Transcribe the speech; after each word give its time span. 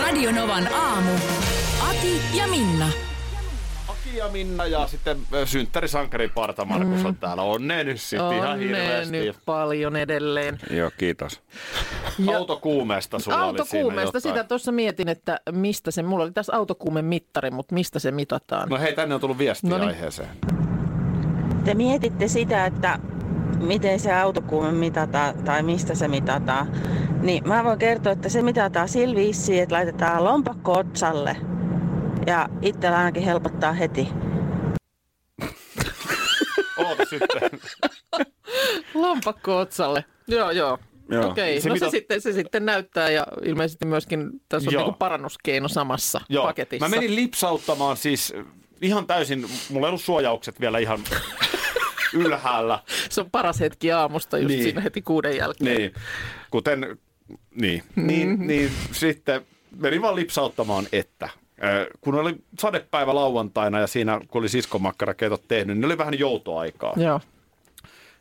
Radionovan 0.00 0.68
aamu. 0.74 1.10
Ati 1.90 2.20
ja 2.34 2.46
Minna. 2.48 2.88
Aki 3.88 4.16
ja 4.16 4.28
Minna 4.28 4.66
ja 4.66 4.86
sitten 4.86 5.18
synttärisankari 5.44 6.28
Parta 6.28 6.64
Markus 6.64 7.04
on 7.04 7.16
täällä. 7.16 7.42
Onnea 7.42 7.84
nyt 7.84 8.00
sitten 8.00 8.32
ihan 8.32 8.58
hirveästi. 8.58 9.12
nyt 9.18 9.36
paljon 9.46 9.96
edelleen. 9.96 10.58
Joo, 10.70 10.90
kiitos. 10.98 11.40
Ja- 12.18 12.36
Autokuumeesta 12.38 13.18
sulla 13.18 13.36
oli 13.36 13.44
siinä 13.44 13.62
Autokuumeesta, 13.62 14.18
jotain. 14.18 14.34
sitä 14.34 14.44
tuossa 14.48 14.72
mietin, 14.72 15.08
että 15.08 15.40
mistä 15.52 15.90
se, 15.90 16.02
mulla 16.02 16.24
oli 16.24 16.32
tässä 16.32 16.56
autokuumen 16.56 17.04
mittari, 17.04 17.50
mutta 17.50 17.74
mistä 17.74 17.98
se 17.98 18.10
mitataan? 18.10 18.68
No 18.68 18.78
hei, 18.78 18.94
tänne 18.94 19.14
on 19.14 19.20
tullut 19.20 19.38
viestiä 19.38 19.70
Noniin. 19.70 19.88
aiheeseen. 19.88 20.28
te 21.64 21.74
mietitte 21.74 22.28
sitä, 22.28 22.66
että 22.66 22.98
miten 23.60 24.00
se 24.00 24.12
autokuume 24.14 24.72
mitataan 24.72 25.34
tai 25.44 25.62
mistä 25.62 25.94
se 25.94 26.08
mitataan, 26.08 26.68
niin 27.26 27.48
mä 27.48 27.64
voin 27.64 27.78
kertoa, 27.78 28.12
että 28.12 28.28
se 28.28 28.42
mitataan 28.42 28.88
sillä 28.88 29.14
viisiin, 29.14 29.62
että 29.62 29.74
laitetaan 29.74 30.24
lompakko 30.24 30.72
otsalle. 30.72 31.36
Ja 32.26 32.48
itsellä 32.62 32.98
ainakin 32.98 33.22
helpottaa 33.22 33.72
heti. 33.72 34.08
Oota 36.78 37.04
sitten. 37.04 37.50
Lompakko 38.94 39.58
otsalle. 39.58 40.04
Joo, 40.28 40.50
joo. 40.50 40.78
Joo. 41.10 41.30
Okei, 41.30 41.60
Se 41.60 41.68
no 41.68 41.72
mitä- 41.72 41.86
se, 41.86 41.90
sitten, 41.90 42.20
se 42.20 42.32
sitten 42.32 42.66
näyttää 42.66 43.10
ja 43.10 43.26
ilmeisesti 43.44 43.86
myöskin 43.86 44.30
tässä 44.48 44.70
on 44.70 44.74
Joo. 44.74 44.82
niinku 44.82 44.96
parannuskeino 44.98 45.68
samassa 45.68 46.20
Joo. 46.28 46.44
paketissa. 46.46 46.88
Mä 46.88 46.96
menin 46.96 47.14
lipsauttamaan 47.16 47.96
siis 47.96 48.34
ihan 48.82 49.06
täysin, 49.06 49.46
mulla 49.70 49.86
ei 49.86 49.88
ollut 49.88 50.00
suojaukset 50.02 50.60
vielä 50.60 50.78
ihan 50.78 51.00
ylhäällä. 52.14 52.78
Se 53.10 53.20
on 53.20 53.30
paras 53.30 53.60
hetki 53.60 53.92
aamusta 53.92 54.38
just 54.38 54.48
Niin. 54.48 54.62
siinä 54.62 54.80
heti 54.80 55.02
kuuden 55.02 55.36
jälkeen. 55.36 55.76
Niin, 55.78 55.92
kuten, 56.50 56.98
niin, 57.60 57.82
niin, 57.96 58.28
Mm-hmm. 58.28 58.46
niin 58.46 58.70
sitten 58.92 59.40
menin 59.76 60.02
vaan 60.02 60.16
lipsauttamaan, 60.16 60.86
että 60.92 61.28
kun 62.00 62.14
oli 62.14 62.36
sadepäivä 62.58 63.14
lauantaina 63.14 63.80
ja 63.80 63.86
siinä, 63.86 64.20
kun 64.28 64.38
oli 64.38 64.48
siskomakkarakeitot 64.48 65.42
tehnyt, 65.48 65.76
niin 65.76 65.84
oli 65.84 65.98
vähän 65.98 66.18
joutoaikaa. 66.18 66.92
Joo. 66.96 67.20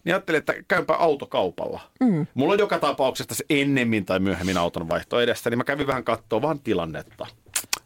Niin 0.04 0.14
ajattelin, 0.16 0.40
että 0.40 0.54
käympä 0.68 0.94
autokaupalla. 0.94 1.82
Mm. 2.00 2.28
Mulla 2.34 2.54
on 2.54 2.60
joka 2.60 2.80
tapauksessa 2.80 3.36
se 3.36 3.46
ennemmin 3.50 4.06
tai 4.06 4.20
myöhemmin 4.20 4.58
auton 4.58 4.90
vaihto 4.90 5.20
edessä, 5.22 5.50
niin 5.50 5.58
mä 5.58 5.64
kävin 5.64 5.88
vähän 5.88 6.04
katsoa 6.04 6.42
vaan 6.42 6.60
tilannetta. 6.60 7.28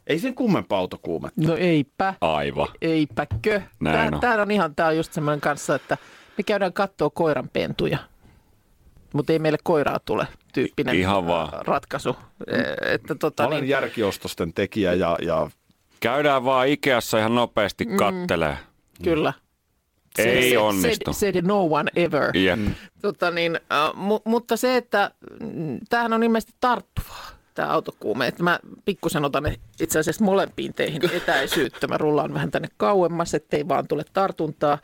Ei 0.07 0.19
sen 0.19 0.35
kummempaa 0.35 0.79
autokuumetta. 0.79 1.41
No 1.41 1.55
eipä. 1.55 2.13
Aivan. 2.21 2.67
Eipäkö? 2.81 3.61
Näin 3.79 3.95
Tää, 4.09 4.09
on. 4.13 4.19
tää 4.21 4.41
on 4.41 4.51
ihan, 4.51 4.75
tää 4.75 4.87
on 4.87 4.97
just 4.97 5.13
semmoinen 5.13 5.41
kanssa, 5.41 5.75
että 5.75 5.97
me 6.37 6.43
käydään 6.43 6.73
katsoa 6.73 7.09
koiran 7.09 7.49
pentuja. 7.53 7.97
Mutta 9.13 9.33
ei 9.33 9.39
meille 9.39 9.57
koiraa 9.63 9.99
tule 9.99 10.27
tyyppinen 10.53 10.95
Ihan 10.95 11.27
vaan. 11.27 11.55
ä, 11.55 11.63
ratkaisu. 11.63 12.15
Että 12.85 13.15
tota, 13.15 13.47
olen 13.47 13.61
niin, 13.61 13.69
järkiostosten 13.69 14.53
tekijä 14.53 14.93
ja, 14.93 15.17
ja 15.21 15.49
Käydään 15.99 16.45
vaan 16.45 16.67
Ikeassa 16.67 17.17
ihan 17.19 17.35
nopeasti 17.35 17.85
kattelee. 17.85 18.57
kyllä. 19.03 19.33
Ei 20.17 20.49
se, 20.49 20.57
onnistu. 20.57 21.13
Se, 21.13 21.31
se 21.33 21.41
no 21.41 21.61
one 21.61 21.91
ever. 21.95 22.37
Jep. 22.37 22.59
Tota 23.01 23.31
niin, 23.31 23.55
äh, 23.71 23.93
mu, 23.95 24.19
mutta 24.25 24.57
se, 24.57 24.77
että 24.77 25.11
mm, 25.39 25.79
tämähän 25.89 26.13
on 26.13 26.23
ilmeisesti 26.23 26.53
tarttuvaa, 26.59 27.27
tämä 27.53 27.69
autokuume. 27.69 28.27
Että 28.27 28.43
mä 28.43 28.59
pikkusen 28.85 29.25
otan 29.25 29.55
itse 29.79 29.99
asiassa 29.99 30.23
molempiin 30.23 30.73
teihin 30.73 31.01
etäisyyttä. 31.13 31.87
Mä 31.87 31.97
rullaan 31.97 32.33
vähän 32.33 32.51
tänne 32.51 32.67
kauemmas, 32.77 33.33
ettei 33.33 33.67
vaan 33.67 33.87
tule 33.87 34.03
tartuntaa. 34.13 34.77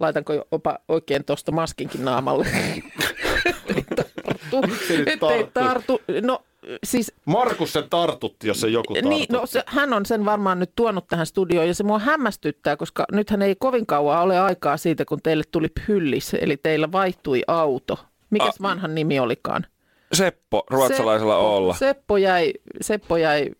Laitanko 0.00 0.32
jopa 0.32 0.78
oikein 0.88 1.24
tuosta 1.24 1.52
maskinkin 1.52 2.04
naamalle? 2.04 2.46
tartu. 4.50 4.66
Miksi 4.72 4.96
nyt 4.96 5.08
Ettei 5.08 5.46
tartu. 5.54 6.00
No 6.22 6.42
siis 6.84 7.12
Markus 7.24 7.72
sen 7.72 7.84
tartutti, 7.90 8.48
jos 8.48 8.60
se 8.60 8.68
joku 8.68 8.94
tartutti. 8.94 9.16
niin, 9.16 9.26
no 9.32 9.46
se, 9.46 9.62
hän 9.66 9.92
on 9.92 10.06
sen 10.06 10.24
varmaan 10.24 10.58
nyt 10.58 10.70
tuonut 10.76 11.08
tähän 11.08 11.26
studioon 11.26 11.68
ja 11.68 11.74
se 11.74 11.84
mua 11.84 11.98
hämmästyttää, 11.98 12.76
koska 12.76 13.04
nythän 13.12 13.42
ei 13.42 13.54
kovin 13.58 13.86
kauan 13.86 14.22
ole 14.22 14.40
aikaa 14.40 14.76
siitä, 14.76 15.04
kun 15.04 15.22
teille 15.22 15.44
tuli 15.50 15.68
hyllis, 15.88 16.34
eli 16.34 16.56
teillä 16.56 16.92
vaihtui 16.92 17.42
auto. 17.46 17.98
Mikäs 18.30 18.56
A- 18.60 18.62
vanhan 18.62 18.94
nimi 18.94 19.20
olikaan? 19.20 19.66
Seppo, 20.12 20.64
ruotsalaisella 20.70 21.34
Seppo, 21.34 21.56
olla. 21.56 21.74
Seppo 21.74 22.16
jäi, 22.16 22.52
Seppo 22.80 23.16
jäi 23.16 23.50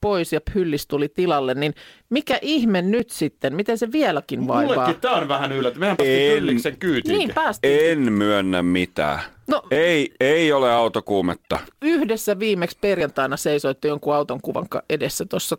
pois 0.00 0.32
ja 0.32 0.40
hyllis 0.54 0.86
tuli 0.86 1.08
tilalle, 1.08 1.54
niin 1.54 1.74
mikä 2.10 2.38
ihme 2.42 2.82
nyt 2.82 3.10
sitten? 3.10 3.54
Miten 3.54 3.78
se 3.78 3.92
vieläkin 3.92 4.48
vaivaa? 4.48 4.74
Mullekin 4.76 5.00
tää 5.00 5.12
on 5.12 5.28
vähän 5.28 5.52
yllätty. 5.52 5.78
Mehän 5.80 5.96
päästiin 5.96 6.66
En- 6.72 6.78
kyytiin. 6.78 7.18
Niin 7.18 7.34
päästiin. 7.34 7.90
En 7.90 8.12
myönnä 8.12 8.62
mitään. 8.62 9.20
No 9.54 9.62
Ei, 9.70 10.10
ei 10.20 10.52
ole 10.52 10.72
autokuumetta. 10.72 11.58
yhdessä 11.82 12.38
viimeksi 12.38 12.78
perjantaina 12.80 13.36
seisoitte 13.36 13.88
jonkun 13.88 14.14
auton 14.14 14.40
kuvan 14.40 14.66
edessä 14.90 15.24
tuossa 15.26 15.58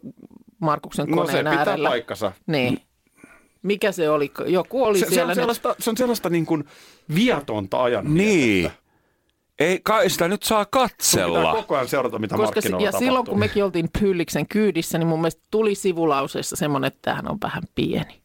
Markuksen 0.59 1.07
No 1.07 1.15
se 1.15 1.31
koneen 1.31 1.45
pitää 1.45 1.57
äärellä. 1.59 1.89
paikkansa. 1.89 2.31
Niin. 2.47 2.79
Mikä 3.63 3.91
se 3.91 4.09
oli? 4.09 4.31
Joku 4.45 4.83
oli 4.83 4.99
Se, 4.99 5.05
se, 5.05 5.09
siellä. 5.13 5.23
on 5.23 5.29
nyt- 5.29 5.35
sellaista, 5.35 5.75
se 5.79 5.89
on 5.89 5.97
sellaista 5.97 6.29
niin 6.29 6.45
kuin 6.45 6.63
viatonta 7.15 7.83
ajan 7.83 8.13
Niin. 8.13 8.71
Ei, 9.59 9.79
kai 9.83 10.09
sitä 10.09 10.27
nyt 10.27 10.43
saa 10.43 10.65
Pitää 10.65 10.87
katsella. 10.87 11.53
koko 11.53 11.75
ajan 11.75 11.87
seurata, 11.87 12.19
mitä 12.19 12.35
Koska 12.35 12.61
se, 12.61 12.69
markkinoilla 12.69 12.85
ja 12.87 12.91
tapahtuu. 12.91 13.07
silloin 13.07 13.25
kun 13.25 13.39
mekin 13.39 13.63
oltiin 13.63 13.89
Pylliksen 13.99 14.47
kyydissä, 14.47 14.97
niin 14.97 15.07
mun 15.07 15.19
mielestä 15.21 15.41
tuli 15.51 15.75
sivulauseessa 15.75 16.55
semmoinen, 16.55 16.87
että 16.87 16.99
tämähän 17.01 17.31
on 17.31 17.37
vähän 17.43 17.63
pieni. 17.75 18.21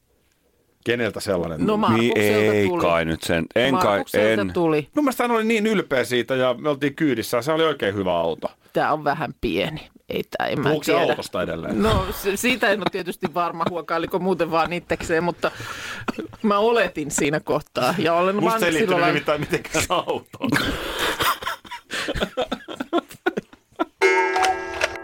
Keneltä 0.91 1.21
sellainen? 1.21 1.67
No 1.67 1.79
tuli? 1.87 1.99
Niin 1.99 2.19
ei 2.19 2.69
tuli. 2.69 2.83
kai 2.83 3.05
nyt 3.05 3.23
sen. 3.23 3.47
En 3.55 3.77
kai, 3.77 4.05
en. 4.15 4.53
tuli. 4.53 4.89
Mun 4.95 5.05
mielestä 5.05 5.25
hän 5.25 5.31
oli 5.31 5.45
niin 5.45 5.67
ylpeä 5.67 6.05
siitä 6.05 6.37
ja 6.37 6.55
me 6.55 6.69
oltiin 6.69 6.95
kyydissä 6.95 7.43
se 7.43 7.53
oli 7.53 7.65
oikein 7.65 7.95
hyvä 7.95 8.13
auto. 8.13 8.51
Tämä 8.73 8.93
on 8.93 9.05
vähän 9.05 9.35
pieni. 9.41 9.89
Ei 10.09 10.23
tämä, 10.23 10.49
en 10.49 10.59
mä 10.59 10.63
Puhuuko 10.63 10.85
se 10.85 10.95
autosta 10.95 11.43
edelleen? 11.43 11.83
No 11.83 12.07
se, 12.13 12.37
siitä 12.37 12.69
en 12.69 12.79
ole 12.81 12.87
tietysti 12.93 13.35
varma, 13.35 13.65
huokailiko 13.71 14.19
muuten 14.19 14.51
vaan 14.51 14.73
itsekseen, 14.73 15.25
mutta 15.25 15.51
mä 16.43 16.59
oletin 16.59 17.11
siinä 17.11 17.41
kohtaa. 17.41 17.95
Ja 17.99 18.15
olen 18.15 18.35
Musta 18.35 18.51
vaan 18.51 18.61
se 18.61 18.67
ei 18.67 18.73
liittynyt 18.73 18.97
silloin... 18.97 19.15
nimittäin 19.15 19.41
mitenkään 19.41 19.85
autoon. 19.89 20.51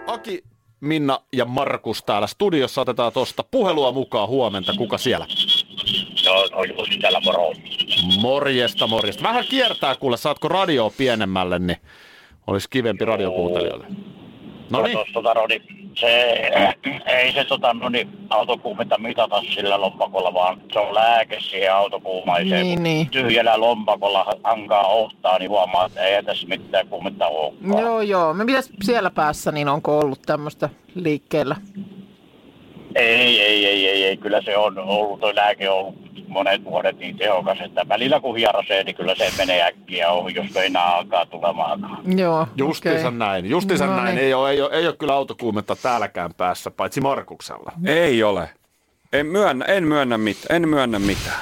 Aki, 0.06 0.44
Minna 0.80 1.20
ja 1.32 1.44
Markus 1.44 2.02
täällä 2.02 2.26
studiossa. 2.26 2.80
Otetaan 2.80 3.12
tuosta 3.12 3.44
puhelua 3.50 3.92
mukaan 3.92 4.28
huomenta. 4.28 4.72
Kuka 4.78 4.98
siellä? 4.98 5.26
No 6.24 6.64
Jussi 6.64 6.98
täällä 6.98 7.20
moro. 7.24 7.52
Morjesta, 8.20 8.86
morjesta. 8.86 9.22
Vähän 9.22 9.44
kiertää 9.50 9.94
kuule, 9.94 10.16
saatko 10.16 10.48
radio 10.48 10.92
pienemmälle, 10.98 11.58
niin 11.58 11.78
olisi 12.46 12.70
kivempi 12.70 13.04
radiokuuntelijoille. 13.04 13.86
No 14.70 14.82
niin, 14.82 14.98
tota, 15.12 15.34
no, 15.34 15.46
niin, 15.46 15.62
se, 15.94 16.32
ei 17.06 17.32
se 17.32 17.44
tota, 17.44 17.74
no, 17.74 17.88
niin, 17.88 18.08
autokuumetta 18.30 18.98
mitata 18.98 19.42
sillä 19.54 19.80
lompakolla, 19.80 20.34
vaan 20.34 20.60
se 20.72 20.78
on 20.78 20.94
lääke 20.94 21.40
siihen 21.40 21.74
autokuumaiseen. 21.74 22.62
Niin, 22.66 22.82
niin. 22.82 23.10
Tyhjällä 23.10 23.60
lompakolla 23.60 24.36
hankaa 24.44 24.86
ohtaa, 24.86 25.38
niin 25.38 25.50
huomaa, 25.50 25.86
että 25.86 26.00
ei 26.00 26.22
tässä 26.22 26.46
mitään 26.46 26.88
kuumetta 26.88 27.26
olekaan. 27.26 27.82
Joo, 27.82 28.00
joo. 28.00 28.34
Me 28.34 28.44
mitäs 28.44 28.70
siellä 28.82 29.10
päässä, 29.10 29.52
niin 29.52 29.68
onko 29.68 29.98
ollut 29.98 30.22
tämmöistä 30.26 30.68
liikkeellä? 30.94 31.56
Ei, 32.96 33.40
ei, 33.40 33.66
ei, 33.66 33.88
ei, 33.88 34.04
ei, 34.04 34.16
kyllä 34.16 34.42
se 34.42 34.56
on 34.56 34.78
ollut, 34.78 35.20
tuo 35.20 35.34
lääke 35.34 35.70
on 35.70 35.78
ollut 35.78 35.94
monet 36.28 36.64
vuodet 36.64 36.98
niin 36.98 37.16
tehokas, 37.16 37.58
että 37.60 37.88
välillä 37.88 38.20
kun 38.20 38.36
hierasee, 38.36 38.84
niin 38.84 38.96
kyllä 38.96 39.14
se 39.14 39.30
menee 39.38 39.62
äkkiä 39.62 40.10
ohi, 40.10 40.34
jos 40.34 40.56
ei 40.56 40.66
enää 40.66 40.96
alkaa 40.96 41.26
tulemaankaan. 41.26 42.18
Joo, 42.18 42.46
justiinsa 42.56 43.08
okei. 43.08 43.18
näin. 43.18 43.46
Justiinsa 43.50 43.86
No 43.86 43.96
näin. 43.96 44.14
niin. 44.14 44.18
Ei 44.26 44.34
ole, 44.34 44.50
ei, 44.50 44.60
ole, 44.60 44.70
ei 44.72 44.86
ole 44.86 44.96
kyllä 44.96 45.14
autokuumetta 45.14 45.76
täälläkään 45.76 46.34
päässä, 46.34 46.70
paitsi 46.70 47.00
Markuksella. 47.00 47.72
Ei 47.86 48.22
ole. 48.22 48.50
En 49.12 49.26
myönnä, 49.26 49.64
en 49.64 49.84
myönnä, 49.88 50.18
mit, 50.18 50.38
en 50.50 50.68
myönnä 50.68 50.98
mitään. 50.98 51.40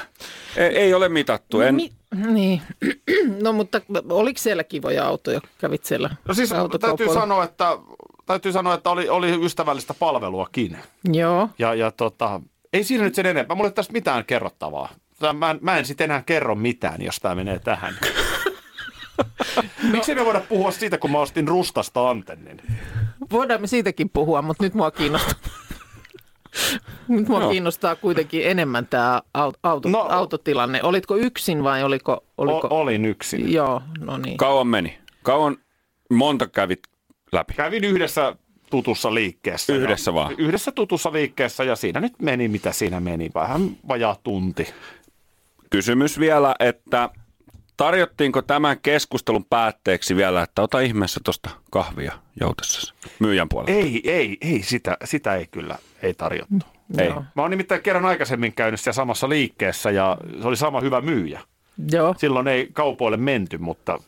Ei, 0.57 0.77
ei 0.77 0.93
ole 0.93 1.09
mitattu. 1.09 1.61
En, 1.61 1.75
Mi- 1.75 1.91
niin. 2.31 2.61
No 3.43 3.53
mutta 3.53 3.81
oliko 4.09 4.37
siellä 4.39 4.63
kivoja 4.63 5.05
autoja, 5.07 5.41
kävit 5.57 5.85
siellä 5.85 6.09
No 6.27 6.33
siis 6.33 6.53
täytyy 6.81 7.13
sanoa, 7.13 7.43
että, 7.43 7.77
täytyy 8.25 8.51
sanoa, 8.51 8.73
että 8.73 8.89
oli, 8.89 9.09
oli 9.09 9.45
ystävällistä 9.45 9.93
palveluakin. 9.93 10.77
Joo. 11.13 11.49
Ja, 11.59 11.73
ja 11.73 11.91
tota, 11.91 12.41
ei 12.73 12.83
siinä 12.83 13.03
nyt 13.03 13.15
sen 13.15 13.25
enempää. 13.25 13.55
Mulla 13.55 13.69
ei 13.69 13.73
tästä 13.73 13.93
mitään 13.93 14.25
kerrottavaa. 14.25 14.89
Mä 15.33 15.51
en, 15.51 15.57
mä 15.61 15.77
en 15.77 15.85
sitten 15.85 16.05
enää 16.05 16.23
kerro 16.25 16.55
mitään, 16.55 17.01
jos 17.01 17.15
tämä 17.19 17.35
menee 17.35 17.59
tähän. 17.59 17.93
Miksi 19.91 20.15
me 20.15 20.25
voida 20.25 20.39
puhua 20.39 20.71
siitä, 20.71 20.97
kun 20.97 21.11
mä 21.11 21.19
ostin 21.19 21.47
rustasta 21.47 22.09
antennin? 22.09 22.61
Voidaan 23.31 23.61
me 23.61 23.67
siitäkin 23.67 24.09
puhua, 24.09 24.41
mutta 24.41 24.63
nyt 24.63 24.73
mua 24.73 24.91
kiinnostaa. 24.91 25.33
Nyt 27.07 27.27
mua 27.27 27.39
Joo. 27.39 27.51
kiinnostaa 27.51 27.95
kuitenkin 27.95 28.47
enemmän 28.47 28.87
tämä 28.87 29.21
auto, 29.63 29.89
No- 29.89 30.07
autotilanne. 30.09 30.83
Olitko 30.83 31.15
yksin 31.15 31.63
vai 31.63 31.83
oliko... 31.83 32.23
oliko... 32.37 32.67
O- 32.67 32.79
olin 32.81 33.05
yksin. 33.05 33.53
Joo, 33.53 33.81
no 33.99 34.17
niin. 34.17 34.37
Kauan 34.37 34.67
meni. 34.67 34.97
Kauan 35.23 35.57
monta 36.11 36.47
kävit 36.47 36.79
läpi. 37.35 37.53
Kävin 37.53 37.83
yhdessä 37.83 38.35
tutussa 38.69 39.13
liikkeessä. 39.13 39.73
Yhdessä 39.73 40.11
ja, 40.11 40.15
vaan? 40.15 40.35
Yhdessä 40.37 40.71
tutussa 40.71 41.13
liikkeessä 41.13 41.63
ja 41.63 41.75
siinä 41.75 41.99
nyt 41.99 42.13
meni, 42.21 42.47
mitä 42.47 42.71
siinä 42.71 42.99
meni. 42.99 43.31
Vähän 43.35 43.77
vajaa 43.87 44.15
tunti. 44.23 44.67
Kysymys 45.69 46.19
vielä, 46.19 46.55
että 46.59 47.09
tarjottiinko 47.77 48.41
tämän 48.41 48.79
keskustelun 48.79 49.45
päätteeksi 49.45 50.15
vielä, 50.15 50.41
että 50.41 50.61
ota 50.61 50.79
ihmeessä 50.79 51.19
tuosta 51.23 51.49
kahvia 51.71 52.13
joutessasi 52.39 52.93
myyjän 53.19 53.49
puolella? 53.49 53.79
Ei, 53.79 54.01
ei, 54.11 54.37
ei, 54.41 54.63
sitä, 54.63 54.97
sitä 55.03 55.35
ei 55.35 55.47
kyllä, 55.47 55.77
ei 56.01 56.13
tarjottu. 56.13 56.65
Ei. 56.97 57.07
Joo. 57.07 57.23
Mä 57.35 57.41
oon 57.41 57.51
nimittäin 57.51 57.81
kerran 57.81 58.05
aikaisemmin 58.05 58.53
käynyt 58.53 58.79
siellä 58.79 58.95
samassa 58.95 59.29
liikkeessä 59.29 59.91
ja 59.91 60.17
se 60.41 60.47
oli 60.47 60.57
sama 60.57 60.81
hyvä 60.81 61.01
myyjä. 61.01 61.41
Joo, 61.91 62.15
Silloin 62.17 62.47
ei 62.47 62.69
kaupoille 62.73 63.17
menty, 63.17 63.57
mutta, 63.57 63.99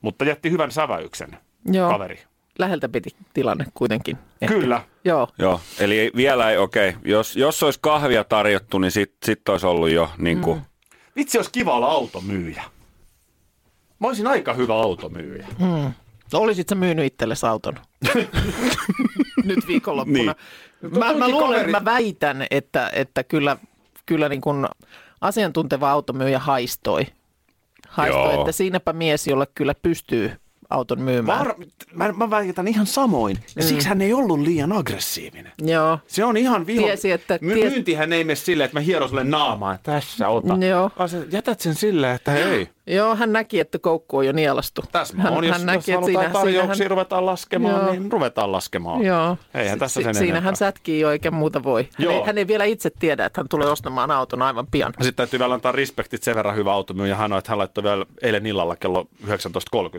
mutta 0.00 0.24
jätti 0.24 0.50
hyvän 0.50 0.70
säväyksen 0.70 1.38
joo. 1.72 1.90
kaveri. 1.90 2.18
Läheltä 2.58 2.88
piti 2.88 3.10
tilanne 3.34 3.64
kuitenkin. 3.74 4.18
Ehkä. 4.40 4.54
Kyllä. 4.54 4.82
Joo, 5.04 5.28
Joo, 5.38 5.60
eli 5.78 5.98
ei, 5.98 6.10
vielä 6.16 6.50
ei, 6.50 6.58
okei. 6.58 6.94
Jos, 7.04 7.36
jos 7.36 7.62
olisi 7.62 7.78
kahvia 7.82 8.24
tarjottu, 8.24 8.78
niin 8.78 8.90
sitten 8.90 9.26
sit 9.26 9.48
olisi 9.48 9.66
ollut 9.66 9.90
jo 9.90 10.10
niin 10.18 10.40
kuin, 10.40 10.58
mm. 10.58 10.64
Vitsi, 11.16 11.38
olisi 11.38 11.50
kiva 11.52 11.74
olla 11.74 11.86
automyyjä. 11.86 12.62
Mä 13.98 14.06
olisin 14.06 14.26
aika 14.26 14.54
hyvä 14.54 14.74
automyyjä. 14.74 15.46
Olisit 16.32 16.68
sä 16.68 16.74
myynyt 16.74 17.04
itsellesi 17.04 17.46
auton? 17.46 17.74
Nyt 19.44 19.66
viikonloppuna. 19.68 20.34
Niin. 20.82 20.98
Mä, 20.98 21.12
mä 21.14 21.28
luulen, 21.28 21.60
kaveri- 21.60 21.70
mä 21.70 21.84
väitän, 21.84 22.46
että, 22.50 22.90
että 22.92 23.24
kyllä, 23.24 23.56
kyllä 24.06 24.28
niin 24.28 24.40
kuin 24.40 24.66
asiantunteva 25.20 25.90
automyyjä 25.90 26.38
haistoi. 26.38 27.06
Haistoi, 27.88 28.32
Joo. 28.32 28.40
että 28.40 28.52
siinäpä 28.52 28.92
mies, 28.92 29.26
jolle 29.26 29.46
kyllä 29.54 29.74
pystyy 29.82 30.32
auton 30.70 31.00
myymään. 31.00 31.38
Var, 31.38 31.54
mä, 31.94 32.12
mä 32.12 32.30
väitän 32.30 32.68
ihan 32.68 32.86
samoin. 32.86 33.36
Ja 33.56 33.62
Mm. 33.62 33.68
siksi 33.68 33.88
hän 33.88 34.00
ei 34.02 34.12
ollut 34.12 34.40
liian 34.40 34.72
aggressiivinen. 34.72 35.52
Joo, 35.62 35.98
Se 36.06 36.24
on 36.24 36.36
ihan 36.36 36.66
viho. 36.66 36.82
Tiesi, 36.86 37.10
että- 37.12 37.38
My- 37.40 37.54
ties- 37.54 37.70
Myyntihän 37.70 38.12
ei 38.12 38.24
mene 38.24 38.34
silleen, 38.36 38.64
että 38.64 38.76
mä 38.76 38.80
hieron 38.80 39.08
sulle 39.08 39.24
naamaa, 39.24 39.78
tässä 39.82 40.28
ota. 40.28 40.54
Joo. 40.66 40.90
Vaan 40.98 41.08
jätät 41.32 41.60
sen 41.60 41.74
silleen, 41.74 42.14
että 42.14 42.30
hei, 42.30 42.68
joo, 42.86 43.16
hän 43.16 43.32
näki, 43.32 43.60
että 43.60 43.78
koukku 43.78 44.16
on 44.16 44.26
jo 44.26 44.32
nielastu. 44.32 44.82
tässä 44.92 45.16
mä 45.16 45.22
hän, 45.22 45.32
oon. 45.32 45.44
Jos, 45.44 45.56
hän 45.56 45.66
näki, 45.66 45.76
jos 45.76 45.84
että 45.88 45.92
halutaan 45.94 46.24
siinä, 46.24 46.32
tarjouksia 46.32 46.74
siinähän, 46.74 46.90
ruvetaan 46.90 47.26
laskemaan, 47.26 47.82
Joo. 47.84 47.90
niin 47.92 48.12
ruvetaan 48.12 48.52
laskemaan. 48.52 49.02
Joo. 49.02 49.36
Eihän 49.54 49.78
tässä 49.78 50.00
Si- 50.00 50.04
sen 50.04 50.14
Siinä 50.14 50.24
enempää. 50.30 50.40
hän 50.48 50.56
sätkii 50.56 51.00
jo 51.00 51.10
eikä 51.10 51.30
muuta 51.30 51.62
voi. 51.62 51.82
Hän 51.82 52.04
Joo. 52.04 52.12
ei, 52.12 52.22
hän 52.26 52.38
ei 52.38 52.46
vielä 52.46 52.64
itse 52.64 52.90
tiedä, 52.98 53.24
että 53.24 53.40
hän 53.40 53.48
tulee 53.48 53.68
ostamaan 53.70 54.10
auton 54.10 54.42
aivan 54.42 54.66
pian. 54.70 54.92
Sitten 54.92 55.14
täytyy 55.14 55.38
vielä 55.38 55.54
antaa 55.54 55.72
respektit 55.72 56.22
sen 56.22 56.34
verran 56.34 56.56
hyvä 56.56 56.72
automyyjä. 56.72 57.16
Hän 57.16 57.32
on, 57.32 57.38
että 57.38 57.50
hän 57.52 57.58
laittoi 57.58 57.84
vielä 57.84 58.06
eilen 58.22 58.46
illalla 58.46 58.76
kello 58.76 59.06
19.30 59.26 59.30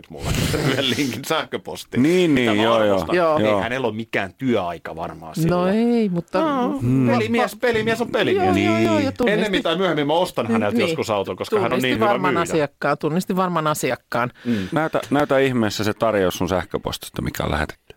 mulle 0.08 0.30
yhden 0.70 0.90
linkin 0.90 1.24
sähköpostiin. 1.24 2.02
Niin, 2.02 2.30
Mitä 2.30 2.52
niin, 2.52 2.62
joo, 2.62 2.74
arvostan. 2.74 3.16
joo. 3.16 3.38
Ei 3.38 3.44
Joo. 3.44 3.60
hänellä 3.60 3.86
ole 3.86 3.94
mikään 3.96 4.34
työaika 4.34 4.96
varmaan 4.96 5.34
No 5.36 5.42
silloin. 5.42 5.74
ei, 5.76 6.08
mutta... 6.08 6.38
Mm. 6.80 7.08
Pelimies, 7.10 7.56
pelimies 7.56 8.00
on 8.00 8.08
pelimies. 8.10 8.56
Joo, 8.56 8.66
joo, 8.66 8.78
joo, 8.78 8.98
ja 8.98 9.12
tunnisti- 9.12 9.30
Ennemmin 9.32 9.62
tai 9.62 9.76
myöhemmin 9.76 10.06
mä 10.06 10.12
ostan 10.12 10.46
häneltä 10.52 10.78
joskus 10.80 11.10
auton, 11.10 11.36
koska 11.36 11.60
hän 11.60 11.72
on 11.72 11.80
niin 11.80 11.94
hyvä 11.94 12.18
myyjä. 12.18 12.68
Asiakkaan, 12.78 12.98
tunnisti 12.98 13.36
varman 13.36 13.66
asiakkaan. 13.66 14.32
näytä, 14.72 15.00
näytä 15.10 15.38
ihmeessä 15.38 15.84
se 15.84 15.94
tarjous 15.94 16.38
sun 16.38 16.48
sähköpostista, 16.48 17.22
mikä 17.22 17.44
on 17.44 17.50
lähetetty. 17.50 17.96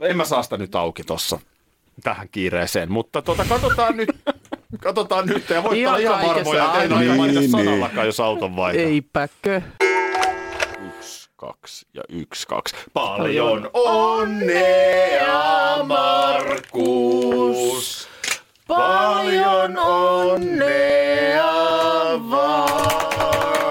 En 0.00 0.16
mä 0.16 0.24
saa 0.24 0.42
sitä 0.42 0.56
nyt 0.56 0.74
auki 0.74 1.02
tossa 1.04 1.38
tähän 2.02 2.28
kiireeseen, 2.28 2.92
mutta 2.92 3.22
tota, 3.22 3.44
katsotaan 3.48 3.96
nyt. 3.96 4.08
Katsotaan 4.82 5.26
nyt 5.26 5.50
ja 5.50 5.62
voit 5.62 5.78
Ihan 5.78 5.94
olla 5.94 6.20
ihan 6.20 6.26
varmoja, 6.26 6.64
että 6.64 6.82
en 6.82 6.92
aina. 6.92 6.96
aio 6.96 7.14
mainita 7.14 7.40
Niin, 7.40 7.50
sanallakaan, 7.50 8.06
jos 8.06 8.20
auton 8.20 8.56
vaihtaa. 8.56 8.86
Eipäkö? 8.86 9.62
Yksi, 10.86 11.30
kaksi 11.36 11.86
ja 11.94 12.02
yksi, 12.08 12.46
kaksi. 12.46 12.74
Paljon 12.92 13.70
onnea, 13.74 15.26
Markus. 16.46 18.08
Paljon 18.68 19.78
onnea 19.78 21.46
vaan. 22.30 23.65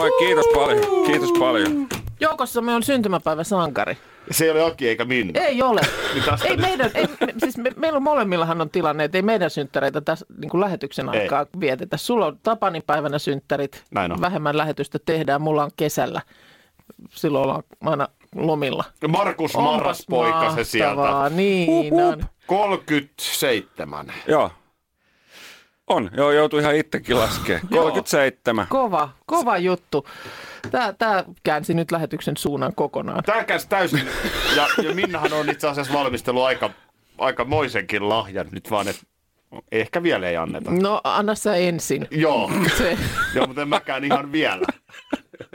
Voi, 0.00 0.10
kiitos 0.18 0.46
paljon, 0.54 1.06
kiitos 1.06 1.32
paljon. 1.38 1.88
Joukossamme 2.20 2.74
on 2.74 2.82
syntymäpäiväsankari. 2.82 3.96
Se 4.30 4.44
ei 4.44 4.50
ole 4.50 4.62
Aki 4.64 4.88
eikä 4.88 5.04
Minna. 5.04 5.40
Ei 5.40 5.62
ole. 5.62 5.80
Niin 6.14 6.24
ei 6.44 6.56
meidän, 6.56 6.90
ei, 6.94 7.06
me, 7.20 7.34
siis 7.38 7.56
me, 7.58 7.70
meillä 7.76 8.00
molemmillahan 8.00 8.60
on 8.60 8.70
tilanne, 8.70 9.04
että 9.04 9.18
ei 9.18 9.22
meidän 9.22 9.50
synttäreitä 9.50 10.00
tässä 10.00 10.26
niin 10.40 10.48
kuin 10.50 10.60
lähetyksen 10.60 11.14
Ei. 11.14 11.20
aikaa 11.20 11.46
vietetä. 11.60 11.96
Sulla 11.96 12.26
on 12.26 12.38
Tapanin 12.42 12.82
päivänä 12.86 13.18
synttärit, 13.18 13.84
Näin 13.90 14.12
on. 14.12 14.20
vähemmän 14.20 14.56
lähetystä 14.56 14.98
tehdään, 15.06 15.42
mulla 15.42 15.64
on 15.64 15.70
kesällä. 15.76 16.20
Silloin 17.10 17.44
ollaan 17.44 17.62
aina 17.84 18.08
lomilla. 18.34 18.84
Markus 19.08 19.56
Onpas 19.56 19.72
Marraspoika 19.72 20.54
se 20.54 20.64
sieltä. 20.64 21.30
Niin, 21.30 21.94
on. 21.94 22.24
37. 22.46 24.12
Joo. 24.26 24.50
On, 25.90 26.10
joo, 26.16 26.30
joutui 26.30 26.60
ihan 26.60 26.74
itsekin 26.74 27.18
laskemaan. 27.18 27.68
37. 27.68 28.66
Kova, 28.68 29.08
kova 29.26 29.58
juttu. 29.58 30.06
Tämä, 30.70 30.92
tämä 30.98 31.24
käänsi 31.42 31.74
nyt 31.74 31.90
lähetyksen 31.92 32.36
suunnan 32.36 32.74
kokonaan. 32.74 33.22
Tämä 33.24 33.44
käs 33.44 33.66
täysin, 33.66 34.08
ja, 34.56 34.68
ja 34.82 34.94
Minnahan 34.94 35.32
on 35.32 35.50
itse 35.50 35.68
asiassa 35.68 35.92
valmistellut 35.92 36.42
aika, 36.42 36.70
aika 37.18 37.44
moisenkin 37.44 38.08
lahjan 38.08 38.46
nyt 38.50 38.70
vaan, 38.70 38.88
että 38.88 39.02
ehkä 39.72 40.02
vielä 40.02 40.28
ei 40.28 40.36
anneta. 40.36 40.70
No, 40.70 41.00
anna 41.04 41.34
sä 41.34 41.54
ensin. 41.54 42.06
Joo, 42.10 42.50
Se, 42.78 42.98
joo 43.34 43.46
mutta 43.46 43.62
en 43.62 43.68
mäkään 43.68 44.04
ihan 44.04 44.32
vielä. 44.32 44.66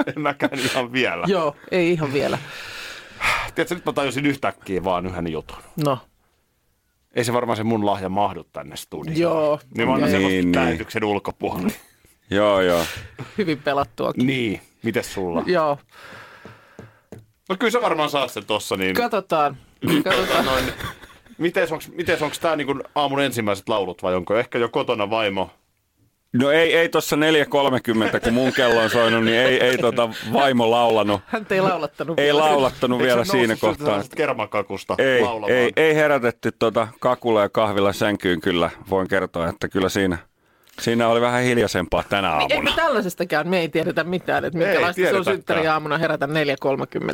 En 0.07 0.21
mäkään 0.21 0.59
ihan 0.59 0.91
vielä. 0.91 1.23
joo, 1.27 1.55
ei 1.71 1.91
ihan 1.91 2.13
vielä. 2.13 2.37
Tiedätkö, 3.55 3.75
nyt 3.75 3.85
mä 3.85 3.93
tajusin 3.93 4.25
yhtäkkiä 4.25 4.83
vaan 4.83 5.05
yhden 5.05 5.31
jutun. 5.31 5.57
No, 5.85 5.97
Ei 7.15 7.23
se 7.23 7.33
varmaan 7.33 7.57
se 7.57 7.63
mun 7.63 7.85
lahja 7.85 8.09
mahdu 8.09 8.43
tänne 8.43 8.75
studioon. 8.75 9.19
Joo. 9.19 9.59
Niin 9.77 9.87
mä 9.87 9.93
annan 9.93 10.09
Niin, 10.11 10.21
sen 10.21 10.29
niin. 10.29 10.55
lähetyksen 10.55 11.03
ulkopuolelle. 11.03 11.73
Joo, 12.29 12.61
joo. 12.61 12.83
hyvin 13.37 13.57
pelattuakin. 13.57 14.27
niin, 14.27 14.61
mites 14.83 15.13
sulla? 15.13 15.43
Joo, 15.45 15.77
No 17.49 17.55
kyllä 17.59 17.71
sä 17.71 17.81
varmaan 17.81 18.09
saat 18.09 18.31
sen 18.31 18.45
tossa, 18.45 18.75
niin 18.77 18.95
katsotaan. 18.95 19.57
katsotaan. 20.03 20.45
noin, 20.45 20.63
miten 21.37 21.67
onks, 21.73 21.89
miten 21.89 22.23
onks 22.23 22.39
tää 22.39 22.55
niin 22.55 22.83
aamun 22.95 23.21
ensimmäiset 23.21 23.69
laulut 23.69 24.03
vai 24.03 24.15
onko 24.15 24.35
ehkä 24.37 24.57
jo 24.57 24.69
kotona 24.69 25.09
vaimo? 25.09 25.49
No 26.41 26.51
ei, 26.51 26.75
ei 26.77 26.89
tuossa 26.89 27.15
4.30, 27.15 28.19
kun 28.23 28.33
mun 28.33 28.53
kello 28.53 28.81
on 28.81 28.89
soinut, 28.89 29.23
niin 29.25 29.37
ei, 29.37 29.63
ei 29.63 29.77
tota 29.77 30.09
vaimo 30.33 30.71
laulanut. 30.71 31.21
Hän 31.25 31.45
ei 31.51 31.61
laulattanut 31.61 32.19
Ei 32.19 32.25
vielä. 32.25 32.39
laulattanut 32.39 32.99
vielä 33.01 33.25
siinä 33.25 33.55
kohtaa. 33.61 34.03
kermakakusta 34.15 34.95
Ei, 34.97 35.21
laulamaan? 35.21 35.51
ei, 35.51 35.71
ei 35.77 35.95
herätetty 35.95 36.51
tuota 36.59 36.87
kakulla 36.99 37.41
ja 37.41 37.49
kahvilla 37.49 37.93
sänkyyn 37.93 38.41
kyllä. 38.41 38.69
Voin 38.89 39.07
kertoa, 39.07 39.49
että 39.49 39.67
kyllä 39.69 39.89
siinä, 39.89 40.17
siinä 40.81 41.07
oli 41.07 41.21
vähän 41.21 41.43
hiljaisempaa 41.43 42.03
tänä 42.09 42.29
Niin, 42.31 42.41
Eikö 42.41 42.55
aamuna. 42.55 42.75
tällaisestakaan 42.75 43.47
me 43.47 43.59
ei 43.59 43.69
tiedetä 43.69 44.03
mitään, 44.03 44.45
että 44.45 44.59
Ei 44.59 44.65
minkälaista 44.65 45.01
se 45.01 45.07
on 45.07 45.11
tiedetäkään. 45.11 45.35
synttäri 45.35 45.67
aamuna 45.67 45.97
herätä 45.97 46.25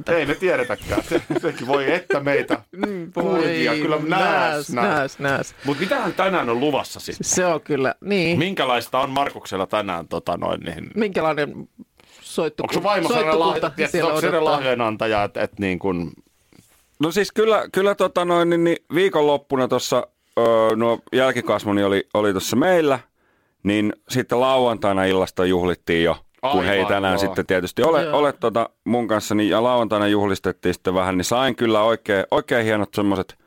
4.30. 0.09 0.13
Ei 0.13 0.25
me 0.25 0.35
tiedetäkään. 0.35 1.03
Se, 1.03 1.21
sekin 1.41 1.67
voi 1.67 1.93
että 1.93 2.19
meitä 2.19 2.61
kuulijia 3.13 3.73
kyllä 3.73 3.97
nääs, 4.07 4.69
nääs. 4.69 4.69
nääs, 4.69 5.19
nääs. 5.19 5.55
Mutta 5.65 5.81
mitähän 5.83 6.13
tänään 6.13 6.49
on 6.49 6.59
luvassa 6.59 6.99
sitten? 6.99 7.23
Se 7.27 7.45
on 7.45 7.61
kyllä, 7.61 7.95
niin. 8.01 8.39
Minkälaista 8.39 8.99
on 8.99 9.09
Markuksella 9.09 9.67
tänään? 9.67 10.07
Tota 10.07 10.37
noin, 10.37 10.59
niin... 10.61 10.91
Minkälainen 10.95 11.69
soittu, 12.21 12.63
Onko 12.63 12.73
sun 12.73 12.83
vaimo 12.83 13.09
sellainen 13.09 14.21
se 14.21 14.39
lahjoinantaja, 14.39 15.23
että 15.23 15.41
et 15.41 15.59
niin 15.59 15.79
kuin, 15.79 16.11
No 16.99 17.11
siis 17.11 17.31
kyllä, 17.31 17.65
kyllä 17.71 17.95
tota 17.95 18.25
noin, 18.25 18.49
niin, 18.49 18.63
niin 18.63 18.77
viikonloppuna 18.95 19.67
tuossa 19.67 20.07
öö, 20.39 20.75
nuo 20.75 20.99
jälkikasvuni 21.13 21.83
oli, 21.83 22.07
oli 22.13 22.31
tuossa 22.31 22.55
meillä, 22.55 22.99
niin 23.63 23.93
sitten 24.09 24.39
lauantaina 24.39 25.05
illasta 25.05 25.45
juhlittiin 25.45 26.03
jo, 26.03 26.13
kun 26.41 26.49
Aivan, 26.51 26.65
he 26.65 26.73
ei 26.73 26.85
tänään 26.85 27.13
joo. 27.13 27.17
sitten 27.19 27.45
tietysti 27.45 27.83
ole, 27.83 28.03
Joo. 28.03 28.17
ole 28.17 28.33
tota 28.33 28.69
mun 28.83 29.07
kanssa, 29.07 29.35
niin, 29.35 29.49
ja 29.49 29.63
lauantaina 29.63 30.07
juhlistettiin 30.07 30.73
sitten 30.73 30.93
vähän, 30.93 31.17
niin 31.17 31.25
sain 31.25 31.55
kyllä 31.55 31.83
oikein, 31.83 32.25
oikein 32.31 32.65
hienot 32.65 32.93
semmoiset 32.93 33.41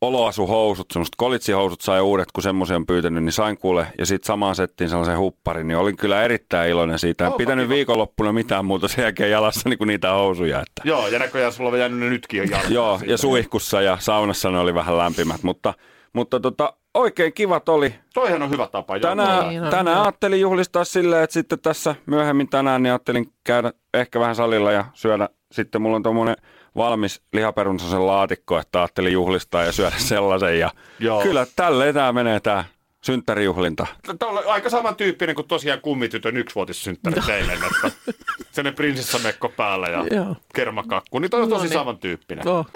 oloasuhousut, 0.00 0.86
semmoiset 0.92 1.14
kolitsihousut 1.16 1.80
sai 1.80 2.00
uudet, 2.00 2.32
kun 2.32 2.42
semmoisen 2.42 2.76
on 2.76 2.86
pyytänyt, 2.86 3.24
niin 3.24 3.32
sain 3.32 3.58
kuule, 3.58 3.86
ja 3.98 4.06
sitten 4.06 4.26
samaan 4.26 4.54
settiin 4.54 4.90
sellaisen 4.90 5.18
hupparin, 5.18 5.68
niin 5.68 5.78
olin 5.78 5.96
kyllä 5.96 6.22
erittäin 6.22 6.70
iloinen 6.70 6.98
siitä. 6.98 7.24
En 7.24 7.28
Onpa 7.28 7.36
pitänyt 7.38 7.64
kiva. 7.64 7.74
viikonloppuna 7.74 8.32
mitään 8.32 8.64
muuta 8.64 8.88
sen 8.88 9.02
jälkeen 9.02 9.30
jalassa 9.30 9.68
niin 9.68 9.78
kuin 9.78 9.88
niitä 9.88 10.10
housuja, 10.12 10.58
että 10.58 10.82
joo, 10.84 11.08
ja 11.08 11.18
näköjään 11.18 11.52
sulla 11.52 11.70
on 11.70 11.78
jäänyt 11.78 11.98
ne 11.98 12.08
nytkin 12.08 12.50
jo. 12.50 12.58
Joo, 12.68 12.98
siitä. 12.98 13.12
ja 13.12 13.18
suihkussa 13.18 13.82
ja 13.82 13.96
saunassa 14.00 14.50
ne 14.50 14.58
oli 14.58 14.74
vähän 14.74 14.98
lämpimät, 14.98 15.42
mutta, 15.42 15.74
mutta 16.12 16.40
tota, 16.40 16.72
oikein 16.94 17.32
kivat 17.32 17.68
oli. 17.68 17.94
Toihan 18.14 18.42
on 18.42 18.50
hyvä 18.50 18.66
tapa. 18.66 18.96
joo. 18.96 19.00
Tänään, 19.00 19.48
Niin 19.48 19.62
on, 19.62 19.70
tänään 19.70 20.02
ajattelin 20.02 20.40
juhlistaa 20.40 20.84
silleen, 20.84 21.24
että 21.24 21.34
sitten 21.34 21.60
tässä 21.60 21.94
myöhemmin 22.06 22.48
tänään 22.48 22.82
niin 22.82 22.90
ajattelin 22.92 23.32
käydä 23.44 23.72
ehkä 23.94 24.20
vähän 24.20 24.34
salilla 24.34 24.72
ja 24.72 24.84
syödä. 24.94 25.28
Sitten 25.52 25.82
mulla 25.82 25.96
on 25.96 26.02
tuommoinen 26.02 26.36
valmis 26.76 27.22
lihaperunsasen 27.32 28.06
laatikko, 28.06 28.58
että 28.58 28.78
ajattelin 28.78 29.12
juhlistaa 29.12 29.64
ja 29.64 29.72
syödä 29.72 29.96
sellaisen. 29.98 30.58
Ja 30.58 30.70
Joo. 30.98 31.22
kyllä 31.22 31.46
tälleen 31.56 31.94
tämä 31.94 32.12
menee 32.12 32.40
tämä 32.40 32.64
synttärijuhlinta. 33.04 33.86
Tämä 34.18 34.30
on 34.32 34.42
aika 34.46 34.70
samantyyppinen 34.70 35.34
kuin 35.34 35.48
tosiaan 35.48 35.80
kummitytön 35.80 36.36
yksivuotissynttäri 36.36 37.20
teille, 37.26 37.52
että 37.52 37.90
sellainen 38.52 38.74
prinsessamekko 38.74 39.48
päällä 39.48 39.86
ja 39.88 40.04
Joo. 40.10 40.36
kermakakku, 40.54 41.18
niin 41.18 41.30
toi 41.30 41.42
on 41.42 41.48
No 41.48 41.56
tosi 41.56 41.66
niin. 41.68 41.72
samantyyppinen. 41.78 42.48
Oh. 42.48 42.66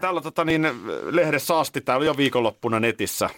Täällä 0.00 0.20
tota, 0.20 0.44
niin, 0.44 0.68
lehdessä 1.10 1.58
asti, 1.58 1.80
täällä 1.80 1.98
oli 1.98 2.06
jo 2.06 2.16
viikonloppuna 2.16 2.80
netissä. 2.80 3.30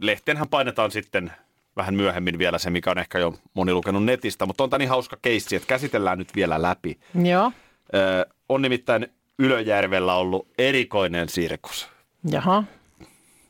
Lehteenhän 0.00 0.48
painetaan 0.48 0.90
sitten 0.90 1.32
vähän 1.76 1.94
myöhemmin 1.94 2.38
vielä 2.38 2.58
se, 2.58 2.70
mikä 2.70 2.90
on 2.90 2.98
ehkä 2.98 3.18
jo 3.18 3.34
moni 3.54 3.72
lukenut 3.72 4.04
netistä, 4.04 4.46
mutta 4.46 4.64
on 4.64 4.70
tämä 4.70 4.78
niin 4.78 4.88
hauska 4.88 5.16
keissi, 5.22 5.56
että 5.56 5.66
käsitellään 5.66 6.18
nyt 6.18 6.36
vielä 6.36 6.62
läpi. 6.62 6.98
Joo. 7.24 7.52
On 8.48 8.62
nimittäin 8.62 9.06
Ylöjärvellä 9.38 10.14
ollut 10.14 10.48
erikoinen 10.58 11.28
sirkus. 11.28 11.88
Jaha. 12.30 12.64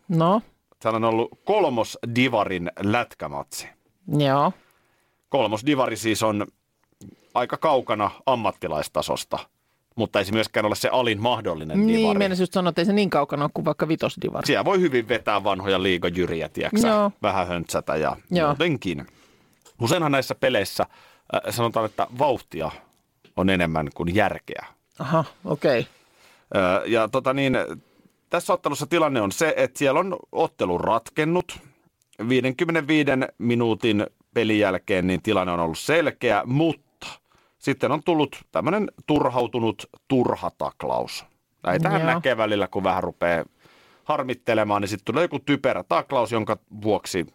No. 0.09 0.43
Täällä 0.79 0.97
on 0.97 1.05
ollut 1.05 1.41
kolmos 1.45 1.99
Divarin 2.15 2.71
lätkämatsi. 2.81 3.69
Joo. 4.19 4.53
Kolmos 5.29 5.67
Divari 5.67 5.97
siis 5.97 6.23
on 6.23 6.47
aika 7.35 7.57
kaukana 7.57 8.11
ammattilaistasosta, 8.27 9.39
mutta 9.95 10.19
ei 10.19 10.25
se 10.25 10.33
myöskään 10.33 10.67
ole 10.67 10.75
se 10.75 10.89
alin 10.89 11.23
mahdollinen 11.23 11.87
Niin, 11.87 11.99
divari. 11.99 12.19
meinasin 12.19 12.43
just 12.43 12.53
sanoa, 12.53 12.69
että 12.69 12.81
ei 12.81 12.87
se 12.87 12.93
niin 12.93 13.11
kaukana 13.11 13.45
ole 13.45 13.51
kuin 13.55 13.65
vaikka 13.65 13.89
vitosdivari. 13.89 14.47
Siellä 14.47 14.65
voi 14.65 14.81
hyvin 14.81 15.09
vetää 15.09 15.45
vanhoja 15.45 15.83
liigajyriä, 15.83 16.49
tiedätkö 16.49 16.89
Joo. 16.89 17.11
vähän 17.23 17.47
höntsätä 17.49 17.97
ja 17.97 18.17
Joo. 18.31 18.49
muutenkin. 18.49 19.07
Useinhan 19.81 20.13
näissä 20.13 20.35
peleissä 20.35 20.83
äh, 21.35 21.55
sanotaan, 21.55 21.87
että 21.87 22.07
vauhtia 22.19 22.71
on 23.37 23.51
enemmän 23.51 23.89
kuin 23.95 24.15
järkeä. 24.15 24.67
Aha, 24.99 25.25
okei. 25.45 25.81
Okay. 25.81 26.63
Äh, 26.63 26.83
ja 26.87 27.09
tota 27.09 27.35
niin, 27.35 27.57
tässä 28.31 28.53
ottelussa 28.53 28.87
tilanne 28.87 29.21
on 29.21 29.33
se, 29.33 29.55
että 29.57 29.79
siellä 29.79 30.01
on 30.01 30.17
ottelu 30.33 30.79
ratkennut. 30.79 31.59
55 32.29 33.11
minuutin 33.39 34.07
pelin 34.35 34.59
jälkeen 34.59 35.07
niin 35.07 35.23
tilanne 35.23 35.53
on 35.53 35.61
ollut 35.61 35.79
selkeä, 35.79 36.43
mutta 36.47 36.85
sitten 37.65 37.93
on 37.93 38.03
tullut 38.05 38.45
tämmöinen 38.53 38.91
turhautunut 39.07 39.87
turha 40.09 40.51
taklaus. 40.59 41.25
Näitähän 41.63 42.01
Joo. 42.01 42.15
näkee 42.15 42.37
välillä, 42.37 42.69
kun 42.69 42.85
vähän 42.85 43.03
rupeaa 43.03 43.45
harmittelemaan, 44.05 44.83
niin 44.83 44.89
sitten 44.89 45.05
tulee 45.05 45.25
joku 45.25 45.39
typerä 45.39 45.85
taklaus, 45.85 46.33
jonka 46.33 46.59
vuoksi 46.83 47.27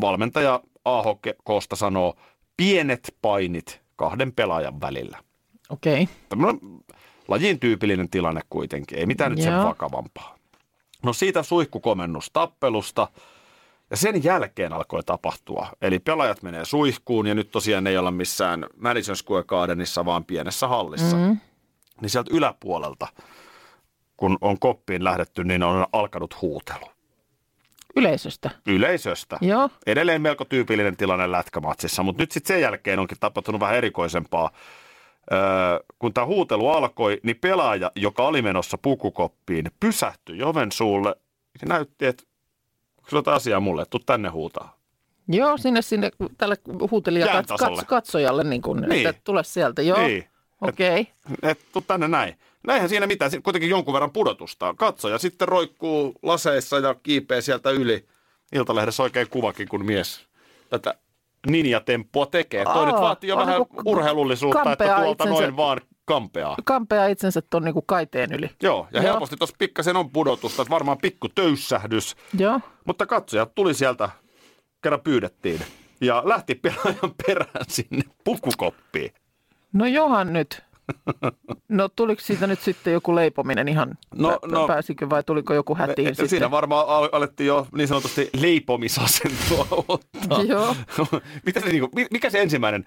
valmentaja 0.00 0.60
Aho 0.84 1.20
Kosta 1.44 1.76
sanoo 1.76 2.14
pienet 2.56 3.16
painit 3.22 3.82
kahden 3.96 4.32
pelaajan 4.32 4.80
välillä. 4.80 5.18
Okei. 5.70 6.02
Okay. 6.02 6.14
Tämmöinen 6.28 6.60
lajin 7.28 7.60
tyypillinen 7.60 8.10
tilanne 8.10 8.40
kuitenkin, 8.50 8.98
ei 8.98 9.06
mitään 9.06 9.32
nyt 9.32 9.42
sen 9.42 9.52
Joo. 9.52 9.64
vakavampaa. 9.64 10.36
No 11.02 11.12
siitä 11.12 11.42
suihkukomennus 11.42 12.30
tappelusta 12.32 13.08
ja 13.90 13.96
sen 13.96 14.24
jälkeen 14.24 14.72
alkoi 14.72 15.02
tapahtua. 15.02 15.68
Eli 15.82 15.98
pelaajat 15.98 16.42
menee 16.42 16.64
suihkuun 16.64 17.26
ja 17.26 17.34
nyt 17.34 17.50
tosiaan 17.50 17.86
ei 17.86 17.98
olla 17.98 18.10
missään 18.10 18.66
Madison 18.76 19.16
Square 19.16 19.44
Gardenissa, 19.44 20.04
vaan 20.04 20.24
pienessä 20.24 20.68
hallissa. 20.68 21.16
Mm. 21.16 21.38
Niin 22.00 22.10
sieltä 22.10 22.30
yläpuolelta, 22.34 23.06
kun 24.16 24.38
on 24.40 24.58
koppiin 24.58 25.04
lähdetty, 25.04 25.44
niin 25.44 25.62
on 25.62 25.86
alkanut 25.92 26.42
huutelu. 26.42 26.86
Yleisöstä. 27.96 28.50
Yleisöstä. 28.66 29.38
Joo. 29.40 29.70
Edelleen 29.86 30.22
melko 30.22 30.44
tyypillinen 30.44 30.96
tilanne 30.96 31.32
lätkämatsissa, 31.32 32.02
mutta 32.02 32.22
nyt 32.22 32.32
sitten 32.32 32.54
sen 32.54 32.62
jälkeen 32.62 32.98
onkin 32.98 33.18
tapahtunut 33.20 33.60
vähän 33.60 33.76
erikoisempaa. 33.76 34.50
Öö, 35.32 35.38
kun 35.98 36.14
tämä 36.14 36.26
huutelu 36.26 36.68
alkoi, 36.68 37.20
niin 37.22 37.36
pelaaja, 37.40 37.90
joka 37.96 38.22
oli 38.22 38.42
menossa 38.42 38.78
pukukoppiin, 38.78 39.70
pysähtyi 39.80 40.42
oven 40.42 40.72
suulle 40.72 41.16
ja 41.62 41.68
näytti, 41.68 42.06
että 42.06 42.24
onko 43.12 43.30
asiaa 43.30 43.60
mulle, 43.60 43.84
tuu 43.90 44.00
tänne 44.06 44.28
huutaa. 44.28 44.76
Joo, 45.28 45.56
sinne, 45.58 45.82
sinne 45.82 46.10
tälle 46.38 46.56
huutelija 46.90 47.26
kats, 47.26 47.52
kats, 47.58 47.84
katsojalle, 47.86 48.44
niin 48.44 48.62
kuin, 48.62 48.80
Niin. 48.80 49.06
että 49.06 49.20
tule 49.24 49.44
sieltä. 49.44 49.82
Joo, 49.82 49.98
Niin. 49.98 50.24
okei. 50.60 51.00
Okay. 51.00 51.50
Et 51.50 51.60
tuu 51.72 51.82
tänne 51.86 52.08
näin. 52.08 52.38
Näinhän 52.66 52.88
siinä 52.88 53.06
mitään, 53.06 53.30
kuitenkin 53.42 53.70
jonkun 53.70 53.94
verran 53.94 54.10
pudotusta. 54.10 54.74
Katsoja 54.78 55.18
sitten 55.18 55.48
roikkuu 55.48 56.14
laseissa 56.22 56.78
ja 56.78 56.94
kiipee 56.94 57.40
sieltä 57.40 57.70
yli. 57.70 58.04
Iltalehdessä 58.52 59.02
oikein 59.02 59.28
kuvakin, 59.30 59.68
kun 59.68 59.84
mies 59.84 60.20
tätä 60.70 60.94
ninjatemppua 61.46 62.26
tekee. 62.26 62.64
Toi 62.64 62.72
Aa, 62.74 62.86
nyt 62.86 63.00
vaatii 63.00 63.30
jo 63.30 63.36
vähän 63.36 63.54
niinku 63.58 63.82
urheilullisuutta, 63.86 64.72
että 64.72 64.84
tuolta 64.84 65.24
itsensä- 65.24 65.30
noin 65.42 65.56
vaan 65.56 65.80
kampeaa. 66.04 66.56
Kampeaa 66.64 67.06
itsensä 67.06 67.42
tuon 67.50 67.64
niin 67.64 67.74
kaiteen 67.86 68.32
yli. 68.32 68.50
Joo, 68.62 68.88
ja 68.92 69.02
Joo. 69.02 69.12
helposti 69.12 69.36
tuossa 69.36 69.56
pikkasen 69.58 69.96
on 69.96 70.10
pudotusta, 70.10 70.62
että 70.62 70.70
varmaan 70.70 70.98
pikku 70.98 71.28
töyssähdys. 71.28 72.16
Joo. 72.38 72.60
Mutta 72.84 73.06
katsojat 73.06 73.54
tuli 73.54 73.74
sieltä, 73.74 74.08
kerran 74.82 75.00
pyydettiin, 75.00 75.60
ja 76.00 76.22
lähti 76.26 76.54
pelaajan 76.54 77.14
perään 77.26 77.64
sinne 77.68 78.02
pukukoppiin. 78.24 79.12
No 79.72 79.86
johan 79.86 80.32
nyt. 80.32 80.62
No 81.68 81.88
tuliko 81.88 82.22
siitä 82.22 82.46
nyt 82.46 82.60
sitten 82.60 82.92
joku 82.92 83.14
leipominen 83.14 83.68
ihan, 83.68 83.98
No, 84.14 84.38
no, 84.46 84.66
pääsikö 84.66 85.10
vai 85.10 85.22
tuliko 85.22 85.54
joku 85.54 85.74
hätiin 85.74 86.08
Et 86.08 86.14
sitten? 86.14 86.28
Siinä 86.28 86.50
varmaan 86.50 86.88
al- 86.88 87.08
alettiin 87.12 87.46
jo 87.46 87.66
niin 87.76 87.88
sanotusti 87.88 88.30
leipomisasentoa 88.40 89.66
ottaa. 89.88 90.42
Joo. 90.42 90.76
Mitä 91.46 91.60
se, 91.60 91.66
niinku, 91.68 91.88
mi- 91.94 92.06
mikä 92.10 92.30
se 92.30 92.42
ensimmäinen, 92.42 92.84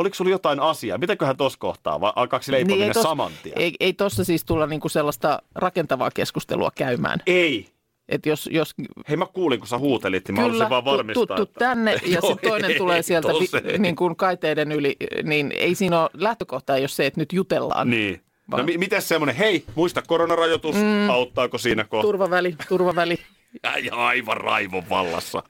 oliko 0.00 0.14
sulla 0.14 0.30
jotain 0.30 0.60
asiaa? 0.60 0.98
Mitäköhän 0.98 1.36
tuossa 1.36 1.58
kohtaa, 1.58 2.00
vai 2.00 2.12
alkaako 2.16 2.42
se 2.42 2.52
leipominen 2.52 2.88
ei 2.88 2.94
tos- 2.94 3.02
saman 3.02 3.32
tien? 3.42 3.58
Ei, 3.58 3.74
ei 3.80 3.92
tuossa 3.92 4.24
siis 4.24 4.44
tulla 4.44 4.66
niinku 4.66 4.88
sellaista 4.88 5.42
rakentavaa 5.54 6.10
keskustelua 6.10 6.70
käymään. 6.74 7.18
ei. 7.26 7.68
Et 8.08 8.26
jos, 8.26 8.48
jos 8.52 8.74
Hei 9.08 9.16
mä 9.16 9.26
kuulin, 9.26 9.58
kun 9.58 9.68
sä 9.68 9.78
huutelit, 9.78 10.28
niin 10.28 10.34
mä 10.34 10.40
kyllä, 10.42 10.52
halusin 10.52 10.70
vaan 10.70 10.84
varmistaa. 10.84 11.26
tu, 11.26 11.34
tu, 11.36 11.42
että- 11.42 11.58
tänne 11.58 11.92
ja 12.06 12.20
sitten 12.26 12.50
toinen 12.50 12.70
ei, 12.70 12.78
tulee 12.78 13.02
sieltä 13.02 13.28
vi, 13.28 13.78
niin 13.78 13.96
kuin 13.96 14.16
kaiteiden 14.16 14.72
yli, 14.72 14.96
niin 15.22 15.52
ei 15.56 15.74
siinä 15.74 16.00
ole 16.00 16.10
lähtökohta 16.14 16.76
ei 16.76 16.82
ole 16.82 16.88
se, 16.88 17.06
että 17.06 17.20
nyt 17.20 17.32
jutellaan. 17.32 17.90
Niin. 17.90 18.14
No 18.46 18.56
Vaan- 18.56 18.64
mi- 18.66 18.78
miten 18.78 19.02
semmoinen, 19.02 19.36
hei, 19.36 19.64
muista 19.74 20.02
koronarajoitus, 20.02 20.74
mm. 20.76 21.10
auttaako 21.10 21.58
siinä 21.58 21.84
kohtaa? 21.84 22.02
Turvaväli, 22.08 22.56
turvaväli. 22.68 23.18
Äijä 23.64 23.94
aivan 23.94 24.36
raivon 24.36 24.88
vallassa. 24.88 25.42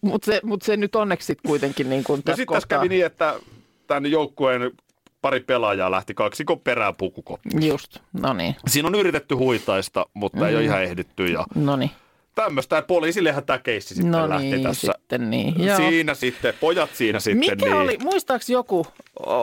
Mutta 0.00 0.26
se, 0.26 0.40
mut 0.44 0.62
se 0.62 0.76
nyt 0.76 0.96
onneksi 0.96 1.26
sit 1.26 1.38
kuitenkin 1.46 1.90
niin 1.90 2.04
kuin 2.04 2.18
No 2.18 2.22
tässä 2.22 2.36
sitten 2.36 2.54
tässä 2.54 2.68
kävi 2.68 2.88
niin, 2.88 3.06
että 3.06 3.34
tämän 3.86 4.10
joukkueen 4.10 4.70
pari 5.22 5.40
pelaajaa 5.40 5.90
lähti 5.90 6.14
kaksikon 6.14 6.60
perään 6.60 6.96
pukukoppi. 6.96 7.66
Just, 7.66 7.98
no 8.12 8.32
niin, 8.32 8.56
Siinä 8.66 8.88
on 8.88 8.94
yritetty 8.94 9.34
huitaista, 9.34 10.06
mutta 10.14 10.38
mm. 10.38 10.44
ei 10.44 10.54
ole 10.54 10.64
ihan 10.64 10.82
ehditty. 10.82 11.26
Ja 11.26 11.44
no 11.54 11.76
niin. 11.76 11.90
tämmöistä. 12.34 12.82
Poliisillehän 12.82 13.44
tämä 13.44 13.58
keissi 13.58 13.94
sitten 13.94 14.10
No 14.10 14.28
lähti 14.28 14.50
niin, 14.50 14.62
tässä. 14.62 14.92
sitten 14.96 15.30
niin. 15.30 15.64
Joo. 15.64 15.76
Siinä 15.76 16.14
sitten, 16.14 16.54
pojat 16.60 16.90
siinä 16.94 17.20
sitten. 17.20 17.38
Mikä 17.38 17.64
niin. 17.64 17.74
oli, 17.74 17.98
muistaaks 18.02 18.50
joku, 18.50 18.86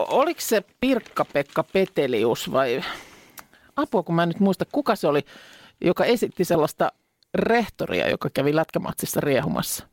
oliko 0.08 0.40
se 0.40 0.64
Pirkka-Pekka 0.80 1.64
Petelius 1.72 2.52
vai 2.52 2.82
apua, 3.76 4.02
kun 4.02 4.14
mä 4.14 4.22
en 4.22 4.28
nyt 4.28 4.40
muista, 4.40 4.64
kuka 4.72 4.96
se 4.96 5.06
oli, 5.06 5.24
joka 5.80 6.04
esitti 6.04 6.44
sellaista 6.44 6.92
rehtoria, 7.34 8.10
joka 8.10 8.30
kävi 8.34 8.56
lätkämatsissa 8.56 9.20
riehumassa. 9.20 9.86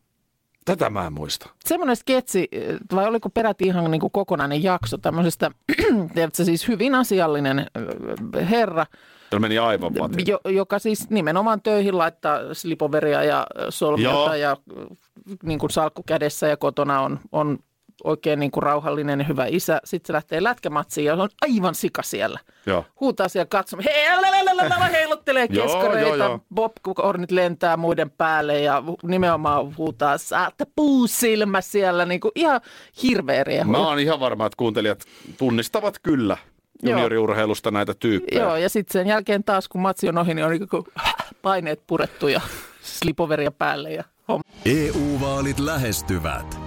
Tätä 0.68 0.90
mä 0.90 1.08
en 1.08 1.14
muista. 1.14 1.50
Semmoinen 1.66 1.96
sketsi, 1.96 2.48
vai 2.96 3.08
oliko 3.08 3.30
peräti 3.30 3.64
ihan 3.64 3.92
niin 3.92 4.02
kuin 4.02 4.12
kokonainen 4.12 4.64
jakso 4.64 4.98
tämmöisestä, 4.98 5.52
tiedätkö, 6.14 6.44
siis 6.44 6.68
hyvin 6.68 6.96
asiallinen 6.96 7.60
ö, 7.60 8.46
herra, 8.46 8.86
Tämä 9.30 9.40
meni 9.40 9.58
aivan 9.58 9.94
jo, 10.28 10.40
joka 10.46 10.80
siis 10.80 11.10
nimenomaan 11.10 11.62
töihin 11.62 11.98
laittaa 11.98 12.40
slipoveria 12.54 13.24
ja 13.24 13.48
Joo. 13.56 13.72
solmiota 13.72 14.36
ja 14.36 14.58
ö, 14.78 14.86
niin 15.44 15.60
kuin 15.60 15.70
salkku 15.70 16.04
kädessä 16.04 16.48
ja 16.48 16.58
kotona 16.58 17.02
on, 17.02 17.20
on 17.32 17.60
oikein 18.04 18.40
niin 18.40 18.52
kuin 18.52 18.64
rauhallinen 18.64 19.20
ja 19.20 19.26
hyvä 19.26 19.46
isä. 19.46 19.82
Sitten 19.84 20.08
se 20.08 20.14
lähtee 20.14 20.44
lätkämatsiin 20.44 21.06
ja 21.06 21.14
on 21.14 21.30
aivan 21.42 21.76
sika 21.76 22.04
siellä. 22.04 22.40
Joo. 22.66 22.86
Huutaa 23.00 23.28
siellä 23.28 23.46
katsomaan, 23.46 23.84
hei, 23.84 24.22
lalalala, 24.22 24.86
heiluttelee 24.86 25.48
joo. 25.50 26.40
popcornit 26.56 27.32
lentää 27.32 27.78
muiden 27.78 28.10
päälle 28.10 28.60
ja 28.62 28.84
nimenomaan 29.04 29.78
huutaa, 29.78 30.18
saatte 30.18 30.66
puusilmä 30.76 31.62
siellä, 31.62 32.06
niin 32.06 32.20
kuin 32.20 32.32
ihan 32.36 32.62
hirveä 33.04 33.44
riehu. 33.44 33.72
Mä 33.72 33.78
oon 33.78 34.00
ihan 34.00 34.20
varma, 34.20 34.46
että 34.46 34.58
kuuntelijat 34.58 35.04
tunnistavat 35.38 36.00
kyllä 36.04 36.38
junioriurheilusta 36.84 37.72
näitä 37.72 37.94
tyyppejä. 37.94 38.44
Joo, 38.44 38.56
ja 38.56 38.70
sitten 38.70 38.94
sen 38.94 39.08
jälkeen 39.08 39.44
taas, 39.44 39.68
kun 39.68 39.82
matsi 39.82 40.10
on 40.10 40.18
ohi, 40.18 40.34
niin 40.34 40.46
on 40.46 40.52
niin 40.52 40.70
kuin 40.70 40.84
paineet 41.42 41.82
purettu 41.88 42.28
ja 42.28 42.42
slipoveria 42.82 43.52
päälle 43.52 43.94
ja 43.94 44.04
homma. 44.28 44.44
EU-vaalit 44.66 45.60
lähestyvät. 45.60 46.67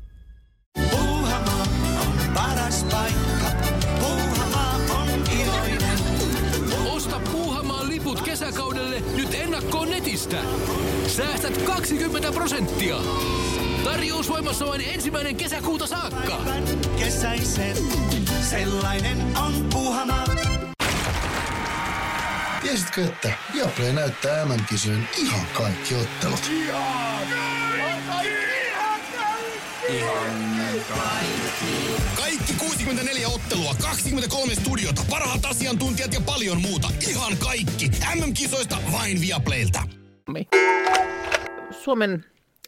Netistä. 10.31 11.09
Säästät 11.09 11.61
20 11.61 12.31
prosenttia. 12.31 12.95
Tarjous 13.83 14.29
voimassa 14.29 14.65
vain 14.65 14.81
ensimmäinen 14.81 15.35
kesäkuuta 15.35 15.87
saakka. 15.87 16.41
Kesäisen. 16.99 17.77
Sellainen 18.49 19.37
on 19.37 19.67
Puuhamaa. 19.73 20.25
Tiesitkö, 22.61 23.05
että 23.05 23.33
Viaplay 23.53 23.93
näyttää 23.93 24.45
MM-kisojen 24.45 25.09
ihan 25.17 25.45
kaikki 25.53 25.95
ottelut? 25.95 26.51
Kaikki 32.15 32.53
64 32.53 33.27
ottelua, 33.27 33.75
23 33.81 34.55
studiota, 34.55 35.05
parhaat 35.09 35.45
asiantuntijat 35.45 36.13
ja 36.13 36.21
paljon 36.21 36.61
muuta. 36.61 36.91
Ihan 37.07 37.37
kaikki. 37.37 37.91
MM-kisoista 38.15 38.77
vain 38.91 39.21
Viaplaylta. 39.21 40.00
Suomen 41.71 42.25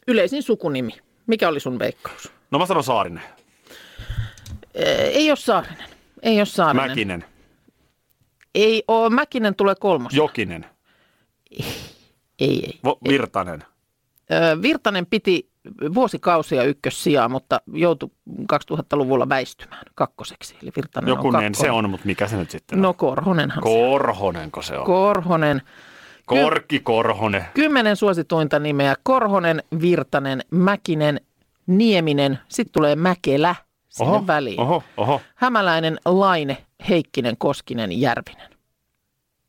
yleisin 0.08 0.42
sukunimi. 0.42 0.92
Mikä 1.26 1.48
oli 1.48 1.60
sun 1.60 1.78
veikkaus? 1.78 2.32
No 2.50 2.58
mä 2.58 2.66
sanon 2.66 2.84
Saarinen. 2.84 3.22
Ei 4.74 5.30
ole 5.30 5.36
Saarinen. 5.36 5.88
Ei 6.22 6.38
ole 6.38 6.44
Saarinen. 6.46 6.88
Mäkinen. 6.90 7.24
Ei 8.54 8.84
ole. 8.88 9.10
Mäkinen 9.10 9.54
tulee 9.54 9.74
kolmos. 9.80 10.14
Jokinen. 10.14 10.66
Ei, 11.50 11.64
ei. 12.38 12.80
Vo- 12.86 13.08
Virtanen. 13.08 13.64
Ö, 14.32 14.62
Virtanen 14.62 15.06
piti 15.06 15.50
vuosikausia 15.94 16.62
ykkössijaa, 16.62 17.28
mutta 17.28 17.60
joutui 17.72 18.10
2000-luvulla 18.52 19.28
väistymään 19.28 19.82
kakkoseksi. 19.94 20.56
Eli 20.62 20.70
Virtanen 20.76 21.10
on 21.12 21.16
Jokunen 21.18 21.32
kakkonen. 21.32 21.54
se 21.54 21.70
on, 21.70 21.90
mutta 21.90 22.06
mikä 22.06 22.28
se 22.28 22.36
nyt 22.36 22.50
sitten 22.50 22.78
on? 22.78 22.82
No 22.82 22.94
Korhonenhan 22.94 23.58
se. 23.58 23.62
Korhonenko 23.62 24.62
se 24.62 24.78
on? 24.78 24.84
Korhonen. 24.86 25.62
Korki 26.26 26.80
Korhonen. 26.80 27.44
Kymmenen 27.54 27.96
suosituinta 27.96 28.58
nimeä. 28.58 28.94
Korhonen, 29.02 29.62
Virtanen, 29.80 30.40
Mäkinen, 30.50 31.20
Nieminen. 31.66 32.38
Sitten 32.48 32.72
tulee 32.72 32.96
Mäkelä 32.96 33.54
sinne 33.88 34.10
Oho, 34.12 34.26
väliin. 34.26 34.60
oho, 34.60 34.82
oho. 34.96 35.20
Hämäläinen, 35.34 35.98
Laine, 36.04 36.56
Heikkinen, 36.88 37.36
Koskinen, 37.38 38.00
Järvinen. 38.00 38.50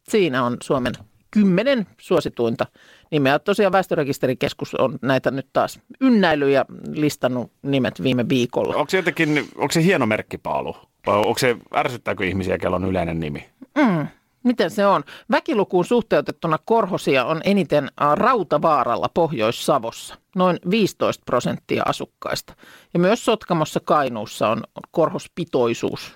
Siinä 0.10 0.44
on 0.44 0.58
Suomen 0.64 0.94
kymmenen 1.32 1.88
suosituinta 2.02 2.66
nimeä. 3.12 3.40
Tosiaan 3.40 3.72
Väestörekisterikeskus 3.72 4.76
on 4.76 5.00
näitä 5.02 5.32
nyt 5.32 5.48
taas 5.54 5.80
ynnäily 6.02 6.52
ja 6.52 6.66
listannut 6.92 7.52
nimet 7.62 8.04
viime 8.04 8.30
viikolla. 8.30 8.76
Onko 8.76 8.90
se 8.90 8.98
jotenkin, 8.98 9.38
onko 9.56 9.72
se 9.72 9.84
hieno 9.84 10.06
merkkipaalu? 10.06 10.76
Vai 11.08 11.18
onko 11.18 11.38
se, 11.38 11.56
ärsyttääkö 11.76 12.26
ihmisiä, 12.26 12.58
kello 12.58 12.76
on 12.76 12.86
yleinen 12.86 13.20
nimi? 13.20 13.46
Mm, 13.78 14.08
miten 14.46 14.72
se 14.72 14.88
on? 14.88 15.04
Väkilukuun 15.32 15.86
suhteutettuna 15.86 16.58
korhosia 16.66 17.26
on 17.26 17.42
eniten 17.44 17.92
Rautavaaralla 18.16 19.10
Pohjois-Savossa, 19.14 20.16
noin 20.36 20.60
15 20.70 21.24
prosenttia 21.26 21.84
asukkaista. 21.86 22.54
Ja 22.94 23.00
myös 23.00 23.26
Sotkamossa 23.26 23.80
Kainuussa 23.80 24.50
on 24.50 24.64
korhospitoisuus 24.92 26.14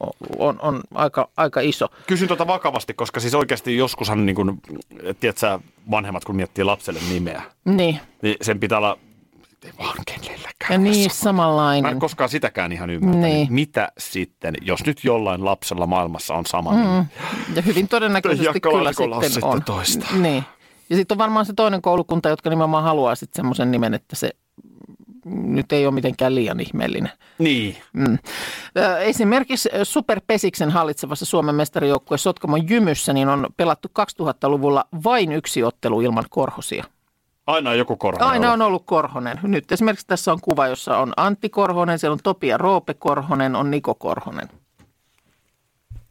on, 0.00 0.12
on, 0.38 0.58
on 0.62 0.80
aika, 0.94 1.28
aika 1.36 1.60
iso. 1.60 1.88
Kysyn 2.06 2.28
tuota 2.28 2.46
vakavasti, 2.46 2.94
koska 2.94 3.20
siis 3.20 3.34
oikeasti 3.34 3.76
joskushan, 3.76 4.26
niin 4.26 4.36
kun, 4.36 4.60
tiedätkö, 5.20 5.58
vanhemmat 5.90 6.24
kun 6.24 6.36
miettii 6.36 6.64
lapselle 6.64 7.00
nimeä, 7.08 7.42
Niin, 7.64 8.00
niin 8.22 8.36
sen 8.42 8.60
pitää 8.60 8.78
olla 8.78 8.98
ei 9.64 9.72
vaan 9.78 9.96
kenelläkään. 10.06 10.72
ja 10.72 10.78
niin 10.78 11.10
sama. 11.10 11.42
Mä 11.42 11.42
samanlainen. 11.42 11.92
en 11.92 11.98
koskaan 11.98 12.28
sitäkään 12.28 12.72
ihan 12.72 12.90
ymmärtänyt. 12.90 13.30
Niin. 13.30 13.52
Mitä 13.52 13.92
sitten, 13.98 14.54
jos 14.62 14.86
nyt 14.86 15.04
jollain 15.04 15.44
lapsella 15.44 15.86
maailmassa 15.86 16.34
on 16.34 16.46
sama? 16.46 16.72
Mm. 16.72 17.06
Ja 17.54 17.62
hyvin 17.62 17.88
todennäköisesti 17.88 18.60
kyllä 18.60 18.92
sitten 18.92 19.30
sitten 19.30 19.44
on. 19.50 19.64
toista. 19.64 20.06
Niin. 20.12 20.44
Ja 20.90 20.96
sitten 20.96 21.14
on 21.14 21.18
varmaan 21.18 21.46
se 21.46 21.52
toinen 21.52 21.82
koulukunta, 21.82 22.28
jotka 22.28 22.50
nimenomaan 22.50 22.84
haluaa 22.84 23.14
sitten 23.14 23.36
semmoisen 23.36 23.70
nimen, 23.70 23.94
että 23.94 24.16
se 24.16 24.30
nyt 25.24 25.72
ei 25.72 25.86
ole 25.86 25.94
mitenkään 25.94 26.34
liian 26.34 26.60
ihmeellinen. 26.60 27.12
Niin. 27.38 27.76
Mm. 27.92 28.18
Esimerkiksi 29.00 29.68
Superpesiksen 29.82 30.70
hallitsevassa 30.70 31.24
Suomen 31.24 31.54
mestarijoukkueen 31.54 32.18
Sotkamon 32.18 32.68
Jymyssä 32.68 33.12
niin 33.12 33.28
on 33.28 33.46
pelattu 33.56 33.88
2000-luvulla 34.22 34.84
vain 35.04 35.32
yksi 35.32 35.62
ottelu 35.62 36.00
ilman 36.00 36.24
korhosia. 36.30 36.84
Aina 37.46 37.70
on 37.70 37.78
joku 37.78 37.96
Korhonen. 37.96 38.28
Aina 38.28 38.46
ollut. 38.48 38.60
on 38.60 38.66
ollut 38.66 38.82
Korhonen. 38.86 39.40
Nyt 39.42 39.72
esimerkiksi 39.72 40.06
tässä 40.06 40.32
on 40.32 40.38
kuva, 40.40 40.66
jossa 40.66 40.98
on 40.98 41.12
Antti 41.16 41.48
Korhonen, 41.48 41.98
siellä 41.98 42.12
on 42.12 42.18
Topi 42.22 42.48
ja 42.48 42.58
Roope 42.58 42.94
Korhonen, 42.94 43.56
on 43.56 43.70
Niko 43.70 43.94
Korhonen. 43.94 44.48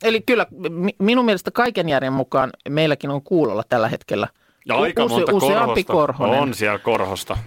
Eli 0.03 0.21
kyllä 0.21 0.45
mi- 0.69 0.95
minun 0.99 1.25
mielestä 1.25 1.51
kaiken 1.51 1.89
järjen 1.89 2.13
mukaan 2.13 2.49
meilläkin 2.69 3.09
on 3.09 3.21
kuulolla 3.21 3.63
tällä 3.69 3.87
hetkellä 3.89 4.27
Ja 4.65 4.75
aika 4.75 5.03
use- 5.05 5.09
monta 5.13 5.33
useampi 5.33 5.83
korhosta. 5.83 5.93
Korhonen. 5.93 6.39
On 6.41 6.53
siellä 6.53 6.79
korhosta. 6.79 7.37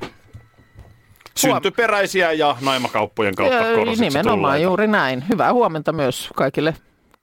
Syntyperäisiä 1.35 2.33
ja 2.33 2.57
naimakauppojen 2.61 3.35
kautta 3.35 3.59
korhosiksi 3.75 4.05
Nimenomaan 4.05 4.39
tulleita. 4.39 4.65
juuri 4.65 4.87
näin. 4.87 5.25
Hyvää 5.29 5.53
huomenta 5.53 5.93
myös 5.93 6.29
kaikille 6.35 6.75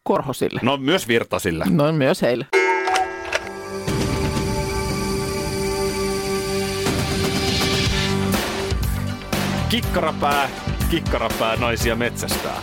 korhosille. 0.03 0.59
No 0.63 0.77
myös 0.77 1.07
virtasille. 1.07 1.65
No 1.69 1.91
myös 1.91 2.21
heille. 2.21 2.45
Kikkarapää, 9.73 10.49
kikkarapää 10.89 11.55
naisia 11.55 11.95
metsästää. 11.95 12.61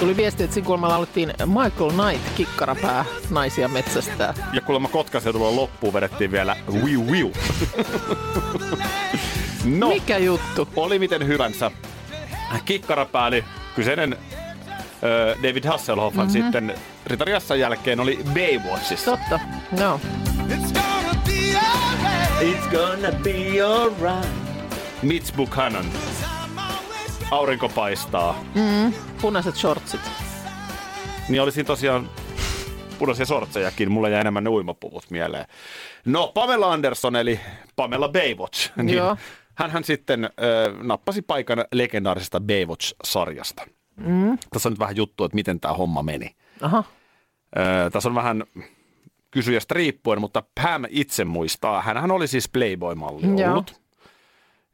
Tuli 0.00 0.16
viesti, 0.16 0.42
että 0.42 0.54
Sinkulmalla 0.54 0.94
aloittiin 0.94 1.32
Michael 1.46 1.90
Knight 1.90 2.36
kikkarapää 2.36 3.04
naisia 3.30 3.68
metsästää. 3.68 4.34
Ja 4.52 4.60
kuulemma 4.60 4.88
Kotkaseudulla 4.88 5.56
loppuun 5.56 5.94
vedettiin 5.94 6.32
vielä 6.32 6.56
wiu 6.72 7.06
wiu. 7.06 7.32
no, 9.78 9.88
Mikä 9.88 10.18
juttu? 10.18 10.68
oli 10.76 10.98
miten 10.98 11.26
hyvänsä. 11.26 11.70
Kikkarapääli 12.64 13.44
kyseinen 13.76 14.16
ö, 15.02 15.36
David 15.42 15.64
Hasselhoff 15.64 16.16
mm-hmm. 16.16 16.32
sitten 16.32 16.74
Ritariassan 17.06 17.60
jälkeen 17.60 18.00
oli 18.00 18.18
Baywatchissa. 18.34 19.10
Totta, 19.10 19.40
no. 19.80 20.00
It's 20.48 20.72
gonna 20.72 21.14
be 21.26 21.58
alright. 21.58 22.42
It's 22.42 22.70
gonna 22.70 23.18
be 23.22 23.62
alright. 23.62 24.51
Mitch 25.02 25.36
Buchanan. 25.36 25.84
Aurinko 27.30 27.68
paistaa. 27.68 28.44
Mm, 28.54 28.92
punaiset 29.20 29.54
shortsit. 29.56 30.00
Niin 31.28 31.42
olisi 31.42 31.64
tosiaan 31.64 32.10
punaisia 32.98 33.26
sortsejakin. 33.26 33.92
Mulla 33.92 34.08
jäi 34.08 34.20
enemmän 34.20 34.44
ne 34.44 34.50
uimapuvut 34.50 35.10
mieleen. 35.10 35.44
No, 36.04 36.28
Pamela 36.34 36.72
Anderson 36.72 37.16
eli 37.16 37.40
Pamela 37.76 38.08
Baywatch. 38.08 38.70
Niin 38.76 38.96
Joo. 38.96 39.16
Hänhän 39.54 39.84
sitten 39.84 40.24
ö, 40.24 40.74
nappasi 40.82 41.22
paikan 41.22 41.64
legendaarisesta 41.72 42.40
Baywatch-sarjasta. 42.40 43.66
Mm. 43.96 44.38
Tässä 44.50 44.68
on 44.68 44.72
nyt 44.72 44.78
vähän 44.78 44.96
juttu, 44.96 45.24
että 45.24 45.34
miten 45.34 45.60
tämä 45.60 45.74
homma 45.74 46.02
meni. 46.02 46.36
Aha. 46.60 46.84
Ö, 47.56 47.90
tässä 47.90 48.08
on 48.08 48.14
vähän 48.14 48.44
kysyjästä 49.30 49.74
riippuen, 49.74 50.20
mutta 50.20 50.42
Pam 50.62 50.84
itse 50.88 51.24
muistaa. 51.24 51.82
Hänhän 51.82 52.10
oli 52.10 52.28
siis 52.28 52.48
Playboy-malli 52.48 53.40
Joo. 53.40 53.64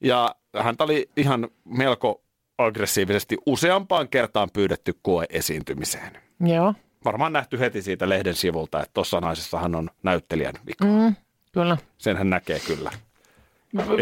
Ja 0.01 0.35
häntä 0.59 0.85
oli 0.85 1.11
ihan 1.17 1.49
melko 1.65 2.23
aggressiivisesti 2.59 3.37
useampaan 3.47 4.09
kertaan 4.09 4.49
pyydetty 4.53 4.93
koeesiintymiseen. 5.03 6.19
Joo. 6.41 6.75
Varmaan 7.05 7.33
nähty 7.33 7.59
heti 7.59 7.83
siitä 7.83 8.09
lehden 8.09 8.35
sivulta, 8.35 8.79
että 8.83 8.91
tuossa 8.95 9.21
naisessahan 9.21 9.75
on 9.75 9.91
näyttelijän 10.03 10.55
vika. 10.67 10.85
Mm, 10.85 11.15
kyllä. 11.53 11.77
Sen 11.99 12.17
hän 12.17 12.31
näkee 12.31 12.61
kyllä 12.61 12.91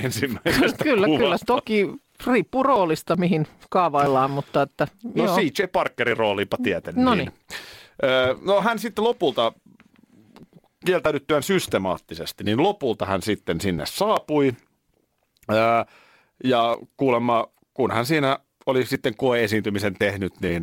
ensimmäisestä 0.04 0.84
kyllä, 0.84 1.06
kuvasta. 1.06 1.24
kyllä. 1.24 1.38
Toki 1.46 1.88
riippuu 2.26 2.62
roolista, 2.62 3.16
mihin 3.16 3.46
kaavaillaan, 3.70 4.30
mutta 4.30 4.62
että 4.62 4.88
No 5.14 5.24
joo. 5.24 5.36
CJ 5.36 5.66
Parkerin 5.72 6.16
rooliinpa 6.16 6.56
tieten. 6.62 6.94
Noniin. 6.96 7.32
Öö, 8.04 8.34
no 8.44 8.60
hän 8.60 8.78
sitten 8.78 9.04
lopulta 9.04 9.52
kieltäydyttyään 10.86 11.42
systemaattisesti, 11.42 12.44
niin 12.44 12.62
lopulta 12.62 13.06
hän 13.06 13.22
sitten 13.22 13.60
sinne 13.60 13.86
saapui. 13.86 14.54
Öö, 15.52 15.84
ja 16.44 16.76
kuulemma, 16.96 17.46
kun 17.74 17.90
hän 17.90 18.06
siinä 18.06 18.38
oli 18.66 18.86
sitten 18.86 19.16
koeesiintymisen 19.16 19.94
tehnyt, 19.94 20.40
niin 20.40 20.62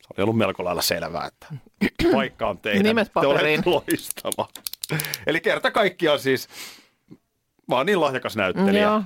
se 0.00 0.06
oli 0.16 0.22
ollut 0.22 0.36
melko 0.36 0.64
lailla 0.64 0.82
selvää, 0.82 1.26
että 1.26 1.46
paikka 2.12 2.46
on 2.48 2.58
teidän. 2.58 2.82
Nimet 2.82 3.08
Te 3.08 3.12
paperiin. 3.14 3.62
loistava. 3.66 4.48
Eli 5.26 5.40
kerta 5.40 5.70
kaikkiaan 5.70 6.18
siis 6.18 6.48
vaan 7.70 7.86
niin 7.86 8.00
lahjakas 8.00 8.36
näyttelijä, 8.36 8.82
Joo, 8.82 9.02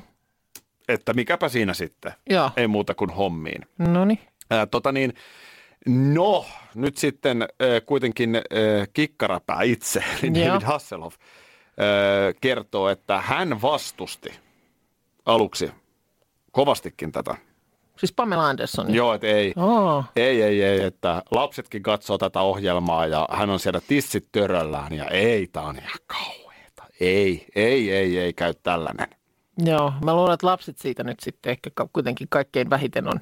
että 0.88 1.14
mikäpä 1.14 1.48
siinä 1.48 1.74
sitten. 1.74 2.12
joo. 2.30 2.50
Ei 2.56 2.66
muuta 2.66 2.94
kuin 2.94 3.10
hommiin. 3.10 3.60
No 3.78 4.04
niin. 4.04 4.18
Ää, 4.50 4.66
tota 4.66 4.92
niin, 4.92 5.14
No, 5.86 6.46
nyt 6.74 6.96
sitten 6.96 7.42
äh, 7.42 7.48
kuitenkin 7.86 8.36
äh, 8.36 8.42
kikkarapää 8.92 9.62
itse, 9.62 10.04
eli. 10.22 10.46
David 10.46 10.62
Hasselhoff, 10.62 11.16
äh, 11.20 12.34
kertoo, 12.40 12.88
että 12.88 13.20
hän 13.20 13.62
vastusti 13.62 14.30
aluksi 15.28 15.70
kovastikin 16.52 17.12
tätä. 17.12 17.34
Siis 17.96 18.12
Pamela 18.12 18.48
Anderson. 18.48 18.94
Joo, 18.94 19.14
että 19.14 19.26
ei, 19.26 19.52
Oh. 19.56 20.04
ei, 20.16 20.42
ei, 20.42 20.62
ei, 20.62 20.80
että 20.82 21.22
lapsetkin 21.30 21.82
katsoo 21.82 22.18
tätä 22.18 22.40
ohjelmaa 22.40 23.06
ja 23.06 23.28
hän 23.30 23.50
on 23.50 23.60
siellä 23.60 23.80
tissit 23.88 24.28
töröllään 24.32 24.92
ja 24.92 25.04
ei, 25.04 25.46
tää 25.46 25.62
on 25.62 25.76
ihan 25.76 25.98
kauheeta. 26.06 26.82
Ei, 27.00 27.46
ei, 27.54 27.92
ei, 27.92 28.18
ei 28.18 28.32
käy 28.32 28.54
tällainen. 28.62 29.08
Joo, 29.64 29.92
mä 30.04 30.14
luulen, 30.16 30.34
että 30.34 30.46
lapset 30.46 30.78
siitä 30.78 31.04
nyt 31.04 31.20
sitten 31.20 31.50
ehkä 31.50 31.70
kuitenkin 31.92 32.26
kaikkein 32.30 32.70
vähiten 32.70 33.08
on 33.08 33.20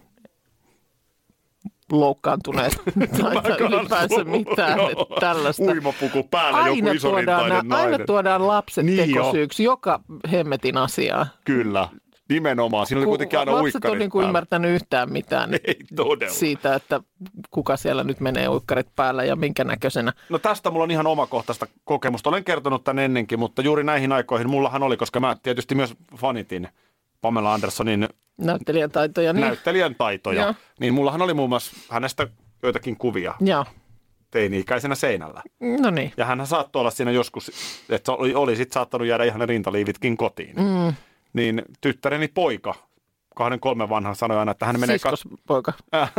loukkaantuneet 1.93 2.73
tai, 3.23 3.57
ylipäänsä 3.61 4.25
mitään 4.25 4.79
Joo. 4.79 5.07
tällaista. 5.21 5.63
Uimapuku 5.63 6.23
päällä 6.23 6.59
joku 6.59 6.69
Aina 6.71 6.77
tuodaan, 6.81 6.97
isorintainen 6.97 7.49
nä- 7.49 7.57
aina 7.57 7.89
nainen. 7.89 8.07
tuodaan 8.07 8.47
lapset 8.49 8.87
Niin 8.87 8.99
jo. 9.11 9.23
tekosyyksi 9.23 9.65
joka 9.65 10.01
hemmetin 10.33 10.77
asiaa. 10.77 11.27
Kyllä, 11.45 11.89
nimenomaan. 12.29 12.87
Siinä 12.87 12.99
oli 12.99 13.05
Ku- 13.05 13.11
kuitenkin 13.11 13.39
aina 13.39 13.53
lapset 13.63 13.85
on 13.85 13.99
niin 13.99 14.11
kuin 14.11 14.27
ymmärtänyt 14.27 14.71
yhtään 14.75 15.13
mitään 15.13 15.51
Ei 15.65 15.79
todella. 15.97 16.35
siitä, 16.35 16.75
että 16.75 17.01
kuka 17.51 17.77
siellä 17.77 18.05
nyt 18.05 18.21
menee 18.21 18.49
uikkarit 18.49 18.89
päällä 18.97 19.25
ja 19.25 19.37
minkä 19.37 19.65
näköisenä. 19.65 20.13
No 20.29 20.39
tästä 20.39 20.71
mulla 20.71 20.85
on 20.85 20.91
ihan 20.91 21.07
omakohtaista 21.07 21.67
kokemusta. 21.85 22.31
Olen 22.31 22.45
kertonut 22.45 22.85
tämän 22.85 23.05
ennenkin, 23.05 23.39
mutta 23.39 23.63
juuri 23.63 23.85
näihin 23.85 24.13
aikoihin 24.13 24.51
mullahan 24.51 24.83
oli, 24.83 24.97
koska 24.97 25.21
mä 25.21 25.37
tietysti 25.43 25.75
myös 25.75 25.95
fanitin 26.17 26.69
Pamela 27.21 27.55
Andersonin 27.55 28.09
Näyttelijän 28.39 28.91
taitoja. 28.91 29.33
Niin. 29.33 29.41
näyttelijän 29.41 29.95
taitoja. 29.95 30.55
Niin 30.81 30.95
mullahan 30.95 31.23
oli 31.23 31.35
muun 31.35 31.49
muassa 31.49 31.77
hänestä 31.91 32.27
joitakin 32.63 32.97
kuvia 32.97 33.35
Joo, 33.41 33.65
teini-ikäisenä 34.31 34.95
seinällä. 34.95 35.43
no 35.81 35.91
niin. 35.91 36.13
Ja 36.17 36.25
hän 36.25 36.47
saattoi 36.47 36.81
olla 36.81 36.91
siinä 36.91 37.11
joskus, 37.11 37.51
että 37.91 38.13
oli, 38.13 38.35
oli 38.35 38.57
sit 38.57 38.73
saattanut 38.73 39.09
jäädä 39.09 39.25
ihan 39.25 39.41
ne 39.41 39.47
rintaliivitkin 39.47 40.17
kotiin. 40.17 40.57
Mm, 40.57 40.95
Niin 41.33 41.63
tyttäreni 41.81 42.29
poika, 42.29 42.75
kahden 43.37 43.61
kolmen 43.61 43.89
vanha, 43.89 44.15
sanoi 44.15 44.39
aina, 44.39 44.53
että 44.53 44.67
hän 44.67 44.81
menee... 44.81 44.99
siskos 44.99 45.25
poika. 45.47 45.73
Äh, 45.95 46.13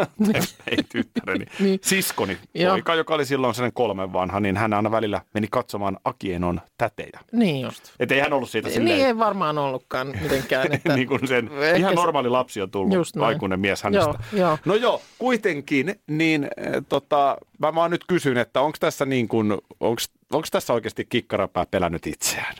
ei 0.67 0.77
tyttäreni. 0.89 1.45
Niin. 1.60 1.80
Siskoni, 1.84 2.38
Joo. 2.53 2.71
poika, 2.73 2.95
joka 2.95 3.13
oli 3.13 3.25
silloin 3.25 3.56
sen 3.56 3.73
kolmen 3.73 4.13
vanha, 4.13 4.39
niin 4.39 4.58
hän 4.58 4.73
aina 4.73 4.91
välillä 4.91 5.21
meni 5.34 5.47
katsomaan 5.51 5.97
Akienon 6.03 6.62
tätejä. 6.77 7.19
Niin 7.32 7.62
just. 7.62 7.84
Että 7.99 8.15
ei 8.15 8.21
hän 8.21 8.34
ollut 8.34 8.49
siitä 8.49 8.67
Niin 8.67 8.73
silleen, 8.73 9.08
ei 9.08 9.17
varmaan 9.17 9.58
ollutkaan 9.58 10.13
mitenkään. 10.21 10.67
Että... 10.73 10.95
niin 10.95 11.08
kuin 11.08 11.27
sen 11.27 11.49
Ehkä 11.62 11.77
ihan 11.77 11.95
normaali 11.95 12.30
lapsi 12.30 12.62
on 12.62 12.71
tullut, 12.71 12.93
Just 12.93 13.15
näin. 13.15 13.27
aikuinen 13.27 13.60
mies 13.60 13.84
hänestä. 13.84 14.10
Joo, 14.32 14.41
joo. 14.41 14.58
No 14.65 14.75
joo, 14.75 15.01
kuitenkin, 15.17 15.99
niin 16.08 16.43
äh, 16.43 16.84
tota, 16.89 17.38
mä 17.60 17.75
vaan 17.75 17.91
nyt 17.91 18.03
kysyn, 18.08 18.38
että 18.38 18.62
onko 18.62 18.77
tässä 18.80 19.06
niin 19.06 19.27
kuin, 19.27 19.51
onko 19.80 20.47
tässä 20.51 20.73
oikeasti 20.73 21.06
kikkarapää 21.06 21.65
pelännyt 21.71 22.08
itseään? 22.08 22.56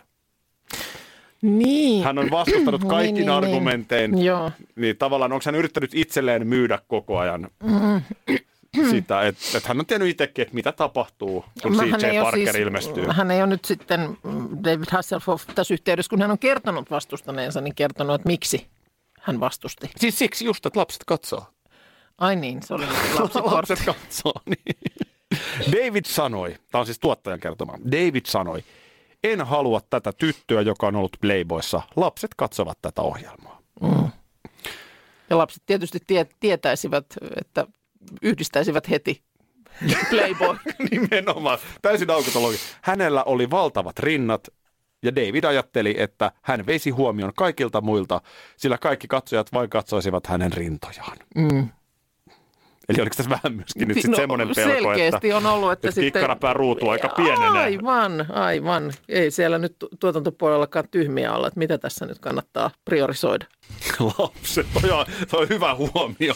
Niin. 1.41 2.04
Hän 2.04 2.17
on 2.17 2.32
vastustanut 2.32 2.82
Niin, 2.82 2.89
kaikki 2.89 3.12
niin, 3.12 3.21
niin. 3.21 3.30
argumentein. 3.30 4.23
Joo. 4.23 4.52
Niin 4.76 4.97
tavallaan 4.97 5.32
onko 5.34 5.43
hän 5.45 5.56
yrittänyt 5.56 5.91
itselleen 5.93 6.47
myydä 6.47 6.80
koko 6.88 7.17
ajan 7.17 7.47
Mm. 7.63 8.02
sitä, 8.89 9.21
että, 9.28 9.58
että 9.58 9.67
hän 9.69 9.80
on 9.80 9.86
tiennyt 9.86 10.10
itsekin, 10.10 10.41
että 10.41 10.56
mitä 10.56 10.71
tapahtuu, 10.71 11.45
kun 11.62 11.76
Mä- 11.76 11.84
CJ 11.84 12.21
Parker 12.21 12.58
ilmestyy. 12.58 13.06
Hän 13.12 13.32
ei 13.32 13.39
ole 13.41 13.47
nyt 13.47 13.65
sitten 13.65 14.17
mm, 14.23 14.47
David 14.63 14.86
Hasselhoff 14.91 15.45
tässä 15.56 15.73
yhteydessä, 15.73 16.10
kun 16.10 16.21
hän 16.21 16.32
on 16.32 16.39
kertonut 16.39 16.91
vastustaneensa, 16.91 17.62
niin 17.62 17.76
kertonut, 17.76 18.15
että 18.15 18.28
miksi 18.28 18.67
hän 19.21 19.39
vastusti. 19.39 19.89
Siis 19.97 20.19
siksi 20.19 20.45
just, 20.45 20.65
että 20.65 20.80
lapset 20.80 21.04
katsoo. 21.06 21.45
Ai 22.17 22.36
niin, 22.36 22.63
se 22.63 22.73
oli 22.73 22.86
lapsikortti. 23.19 23.56
lapset 23.56 23.80
katsoo, 23.86 24.34
niin. 24.45 24.78
David 25.71 26.06
sanoi, 26.06 26.56
tämä 26.71 26.80
on 26.80 26.86
siis 26.86 27.00
tuottajan 27.00 27.39
kertoma, 27.39 27.73
David 27.91 28.26
sanoi, 28.28 28.63
en 29.33 29.45
halua 29.45 29.81
tätä 29.89 30.11
tyttöä, 30.11 30.61
joka 30.61 30.87
on 30.87 30.95
ollut 30.95 31.17
Playboyssa. 31.21 31.81
Lapset 31.95 32.31
katsovat 32.37 32.77
tätä 32.81 33.01
ohjelmaa. 33.01 33.61
Ja 35.29 35.37
lapset 35.37 35.63
tietysti 35.65 35.99
tie, 36.07 36.27
tietäisivät, 36.39 37.05
että 37.41 37.67
yhdistäisivät 38.21 38.89
heti 38.89 39.23
Playboy. 40.09 40.57
Nimenomaan, 40.91 41.57
täysin 41.81 42.11
aukotologi. 42.11 42.57
Hänellä 42.81 43.23
oli 43.23 43.49
valtavat 43.49 43.99
rinnat 43.99 44.47
ja 45.03 45.15
David 45.15 45.43
ajatteli, 45.43 45.95
että 45.97 46.31
hän 46.41 46.65
veisi 46.65 46.89
huomion 46.89 47.33
kaikilta 47.35 47.81
muilta, 47.81 48.21
sillä 48.57 48.77
kaikki 48.77 49.07
katsojat 49.07 49.53
vain 49.53 49.69
katsoisivat 49.69 50.27
hänen 50.27 50.53
rintojaan. 50.53 51.17
Mm. 51.35 51.69
Eli 52.89 53.02
oliko 53.02 53.15
tässä 53.15 53.30
vähän 53.30 53.56
myöskin 53.58 53.88
nyt 53.88 54.02
sit 54.02 54.12
No, 54.12 54.17
semmoinen 54.17 54.50
pelko, 54.56 54.71
selkeästi 54.71 55.28
että, 55.28 55.38
on 55.38 55.45
ollut, 55.45 55.71
että, 55.71 55.88
että 55.88 55.95
sitten... 55.95 56.12
kikkarapää 56.12 56.54
ruutu 56.54 56.89
aika 56.89 57.10
pienenee. 57.10 57.62
Aivan, 57.62 58.32
aivan. 58.32 58.91
Ei 59.10 59.32
siellä 59.32 59.58
nyt 59.58 59.76
tu- 59.80 59.89
tuotantopuolellakaan 60.00 60.86
tyhmiä 60.91 61.34
olla, 61.34 61.47
että 61.47 61.60
mitä 61.60 61.78
tässä 61.78 62.06
nyt 62.06 62.19
kannattaa 62.19 62.71
priorisoida. 62.86 63.45
Lapset, 64.19 64.67
toi 64.82 64.91
on, 64.91 65.06
toi 65.32 65.41
on 65.41 65.50
hyvä 65.50 65.76
huomio. 65.76 66.34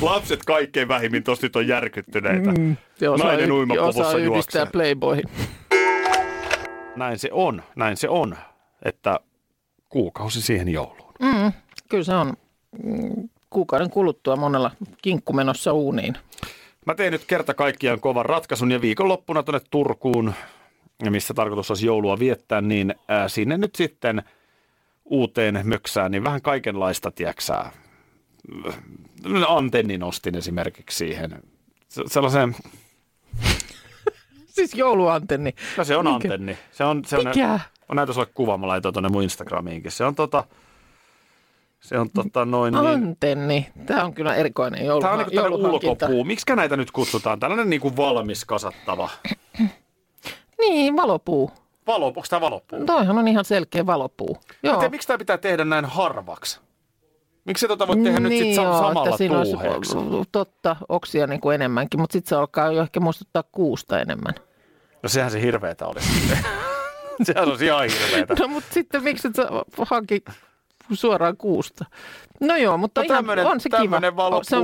Lapset 0.00 0.44
kaikkein 0.44 0.88
vähimmin 0.88 1.24
nyt 1.42 1.56
on 1.56 1.68
järkyttyneitä. 1.68 2.52
Mm, 2.52 2.76
osaa, 3.14 3.26
Nainen 3.26 3.50
y- 3.50 3.52
uimapuvussa 3.52 4.18
juoksee. 4.18 4.66
Playboyhin. 4.66 5.24
Näin 6.96 7.18
se 7.18 7.28
on, 7.32 7.62
näin 7.76 7.96
se 7.96 8.08
on, 8.08 8.36
että 8.84 9.20
kuukausi 9.88 10.42
siihen 10.42 10.68
jouluun. 10.68 11.12
Mm, 11.20 11.52
kyllä 11.88 12.04
se 12.04 12.14
on 12.14 12.32
mm, 12.82 13.28
kuukauden 13.54 13.90
kuluttua 13.90 14.36
monella 14.36 14.70
kinkku 15.02 15.32
menossa 15.32 15.72
uuniin. 15.72 16.16
Mä 16.86 16.94
tein 16.94 17.12
nyt 17.12 17.24
kerta 17.26 17.54
kaikkiaan 17.54 18.00
kovan 18.00 18.26
ratkaisun 18.26 18.70
ja 18.70 18.80
viikonloppuna 18.80 19.42
tuonne 19.42 19.60
Turkuun, 19.70 20.32
missä 21.10 21.34
tarkoitus 21.34 21.70
olisi 21.70 21.86
joulua 21.86 22.18
viettää, 22.18 22.60
niin 22.60 22.94
ää, 23.08 23.28
sinne 23.28 23.56
nyt 23.58 23.74
sitten 23.74 24.22
uuteen 25.04 25.60
möksään, 25.64 26.10
niin 26.10 26.24
vähän 26.24 26.42
kaikenlaista, 26.42 27.10
tieksää. 27.10 27.72
Antennin 29.48 30.02
ostin 30.02 30.36
esimerkiksi 30.36 30.96
siihen. 30.96 31.42
Se- 31.88 32.02
Sellaisen, 32.06 32.56
Siis 34.46 34.74
jouluantenni. 34.74 35.54
no 35.76 35.84
se 35.84 35.96
on 35.96 36.04
Mikä? 36.04 36.14
antenni. 36.14 36.58
Se 36.72 36.84
on, 36.84 37.04
se 37.04 37.16
on, 37.16 37.28
Mikä? 37.28 37.60
on 37.88 37.96
näytä 37.96 38.12
sulle 38.12 38.26
kuva, 38.34 38.58
mä 38.58 38.66
laitoin 38.66 38.92
tuonne 38.92 39.08
mun 39.08 39.22
Instagramiinkin. 39.22 39.90
Se 39.92 40.04
on 40.04 40.14
tota, 40.14 40.44
se 41.84 41.98
on 41.98 42.10
tota 42.10 42.44
noin 42.44 42.74
niin, 42.74 42.86
Antenni. 42.86 43.66
Tämä 43.86 44.04
on 44.04 44.14
kyllä 44.14 44.34
erikoinen 44.34 44.86
joulu, 44.86 45.00
Tämä 45.00 45.12
on 45.12 45.18
niin 45.18 45.26
tällainen 45.30 45.52
jouluhankinta. 45.52 46.06
ulkopuu. 46.06 46.24
Miksi 46.24 46.54
näitä 46.56 46.76
nyt 46.76 46.90
kutsutaan? 46.90 47.40
Tällainen 47.40 47.70
niin 47.70 47.80
kuin 47.80 47.96
valmis 47.96 48.44
kasattava. 48.44 49.08
Niin, 50.58 50.96
valopuu. 50.96 51.50
Valo, 51.86 52.06
onko 52.06 52.22
tämä 52.30 52.40
valopuu? 52.40 52.84
Toihan 52.84 53.18
on 53.18 53.28
ihan 53.28 53.44
selkeä 53.44 53.86
valopuu. 53.86 54.38
Joo. 54.62 54.80
Joo. 54.80 54.90
miksi 54.90 55.08
tämä 55.08 55.18
pitää 55.18 55.38
tehdä 55.38 55.64
näin 55.64 55.84
harvaksi? 55.84 56.60
Miksi 57.44 57.68
tota 57.68 57.86
voi 57.86 57.96
tehdä 57.96 58.20
nyt 58.20 58.32
sit 58.32 58.42
niin 58.42 58.54
joo, 58.54 58.78
samalla 58.78 59.04
että 59.04 59.16
siinä 59.16 59.42
tuuheeksi? 59.42 59.96
olisi 59.96 60.28
totta 60.32 60.76
oksia 60.88 61.26
niin 61.26 61.40
kuin 61.40 61.54
enemmänkin, 61.54 62.00
mutta 62.00 62.12
sitten 62.12 62.28
se 62.28 62.36
alkaa 62.36 62.72
jo 62.72 62.82
ehkä 62.82 63.00
muistuttaa 63.00 63.44
kuusta 63.52 64.00
enemmän. 64.00 64.34
No 65.02 65.08
sehän 65.08 65.30
se 65.30 65.40
hirveetä 65.40 65.86
olisi. 65.86 66.08
sehän 67.26 67.48
on 67.48 67.62
ihan 67.62 67.88
hirveetä. 67.90 68.34
No 68.40 68.48
mutta 68.48 68.74
sitten 68.74 69.02
miksi 69.02 69.28
et 69.28 69.34
sä 69.34 69.46
hanki 69.90 70.24
suoraan 70.92 71.36
kuusta? 71.36 71.84
No 72.40 72.56
joo, 72.56 72.78
mutta 72.78 73.00
No 73.00 73.04
ihan, 73.04 73.16
tämmönen, 73.16 73.46
on 73.46 73.60
se 73.60 73.68
kiva. 73.80 74.00
valopuu 74.16 74.44
se 74.44 74.56
on, 74.56 74.62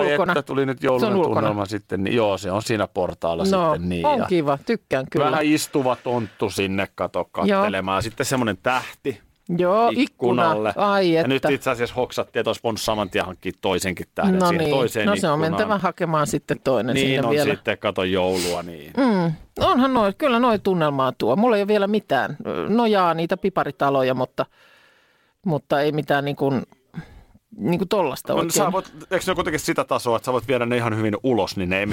ulkona. 0.00 0.32
että 0.32 0.42
tuli 0.42 0.66
nyt 0.66 0.78
ulkona. 0.90 1.22
tunnelma 1.24 1.66
sitten. 1.66 2.04
Niin, 2.04 2.16
joo, 2.16 2.38
se 2.38 2.50
on 2.50 2.62
siinä 2.62 2.86
portaalla 2.86 3.44
No, 3.50 3.72
sitten 3.72 3.88
niin. 3.88 4.06
on 4.06 4.18
ja 4.18 4.24
kiva, 4.26 4.58
tykkään 4.66 5.06
kyllä. 5.10 5.26
Vähän 5.30 5.44
istuva 5.44 5.96
tonttu 5.96 6.50
sinne, 6.50 6.88
kato, 6.94 7.24
kattelemaan. 7.32 8.02
Sitten 8.02 8.26
semmoinen 8.26 8.58
tähti 8.62 9.20
joo, 9.58 9.92
ikkunalle. 9.96 10.68
ikkuna. 10.68 10.92
Ai 10.92 11.12
Ja 11.12 11.20
että. 11.20 11.28
nyt 11.28 11.44
itse 11.50 11.70
asiassa 11.70 11.94
hoksattiin, 11.94 12.40
että 12.40 12.48
olisi 12.50 12.60
voinut 12.64 12.80
saman 12.80 13.10
tien 13.10 13.24
hankkia 13.26 13.52
toisenkin 13.60 14.06
tähden 14.14 14.38
no 14.38 14.46
siihen 14.48 14.64
niin, 14.64 14.76
toiseen 14.76 15.06
no 15.06 15.16
se 15.16 15.28
on 15.28 15.34
ikkunaan. 15.38 15.52
mentävä 15.52 15.78
hakemaan 15.78 16.26
sitten 16.26 16.60
toinen 16.64 16.94
Niin 16.94 17.06
sinne 17.08 17.26
on 17.28 17.30
vielä. 17.34 17.50
sitten, 17.54 17.78
kato 17.78 18.04
joulua, 18.04 18.62
niin. 18.62 18.92
Mm, 18.96 19.32
onhan 19.60 19.94
noi, 19.94 20.12
kyllä 20.18 20.38
noi 20.38 20.58
tunnelmaa 20.58 21.12
tuo. 21.18 21.36
Mulla 21.36 21.56
ei 21.56 21.62
ole 21.62 21.68
vielä 21.68 21.86
mitään. 21.86 22.36
Nojaa 22.68 23.14
niitä 23.14 23.36
piparitaloja, 23.36 24.14
mutta, 24.14 24.46
mutta 25.46 25.80
ei 25.80 25.92
mitään 25.92 26.24
niin 26.24 26.36
kuin, 26.36 26.62
niin 27.56 27.78
kuin 27.78 27.88
tollasta 27.88 28.34
On, 28.34 28.40
oikein. 28.40 28.72
voit, 28.72 28.92
eikö 29.10 29.24
ne 29.26 29.30
ole 29.30 29.34
kuitenkin 29.34 29.60
sitä 29.60 29.84
tasoa, 29.84 30.16
että 30.16 30.26
sä 30.26 30.32
voit 30.32 30.48
viedä 30.48 30.66
ne 30.66 30.76
ihan 30.76 30.96
hyvin 30.96 31.16
ulos, 31.22 31.56
niin 31.56 31.70
ne 31.70 31.78
ei 31.80 31.86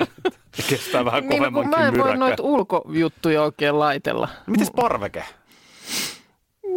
kestää 0.68 1.04
vähän 1.04 1.20
niin, 1.22 1.30
no, 1.30 1.36
kovemmankin 1.36 1.70
mä 1.70 1.76
en 1.86 1.92
voi 1.92 1.98
myräkän. 1.98 2.20
noita 2.20 2.42
ulkojuttuja 2.42 3.42
oikein 3.42 3.78
laitella. 3.78 4.28
Mites 4.46 4.70
parveke? 4.76 5.24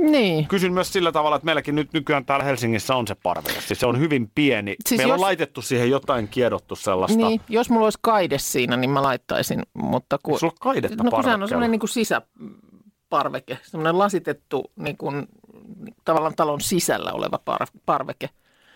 Niin. 0.01 0.47
Kysyn 0.47 0.73
myös 0.73 0.93
sillä 0.93 1.11
tavalla, 1.11 1.35
että 1.35 1.45
meilläkin 1.45 1.75
nyt 1.75 1.93
nykyään 1.93 2.25
täällä 2.25 2.45
Helsingissä 2.45 2.95
on 2.95 3.07
se 3.07 3.15
parveke. 3.23 3.61
Siis 3.61 3.79
se 3.79 3.85
on 3.85 3.99
hyvin 3.99 4.31
pieni. 4.35 4.75
Siis 4.89 4.99
Meillä 4.99 5.13
jos- 5.13 5.19
on 5.19 5.25
laitettu 5.25 5.61
siihen 5.61 5.89
jotain 5.89 6.27
kiedottu 6.27 6.75
sellaista. 6.75 7.17
Niin, 7.27 7.41
jos 7.49 7.69
mulla 7.69 7.85
olisi 7.85 7.99
kaide 8.01 8.37
siinä, 8.37 8.77
niin 8.77 8.89
mä 8.89 9.01
laittaisin, 9.01 9.61
mutta 9.73 10.19
kun... 10.23 10.39
Sulla 10.39 10.53
ole 10.61 10.73
kaidetta 10.73 11.03
No 11.03 11.11
kun 11.11 11.23
sehän 11.23 11.43
on 11.43 11.49
semmoinen 11.49 11.71
niin 11.71 11.79
kuin 11.79 11.89
sisäparveke, 11.89 13.57
semmoinen 13.63 13.97
lasitettu 13.97 14.71
niin 14.75 14.97
kuin, 14.97 15.27
tavallaan 16.05 16.35
talon 16.35 16.61
sisällä 16.61 17.11
oleva 17.11 17.39
par, 17.45 17.67
parveke. 17.85 18.29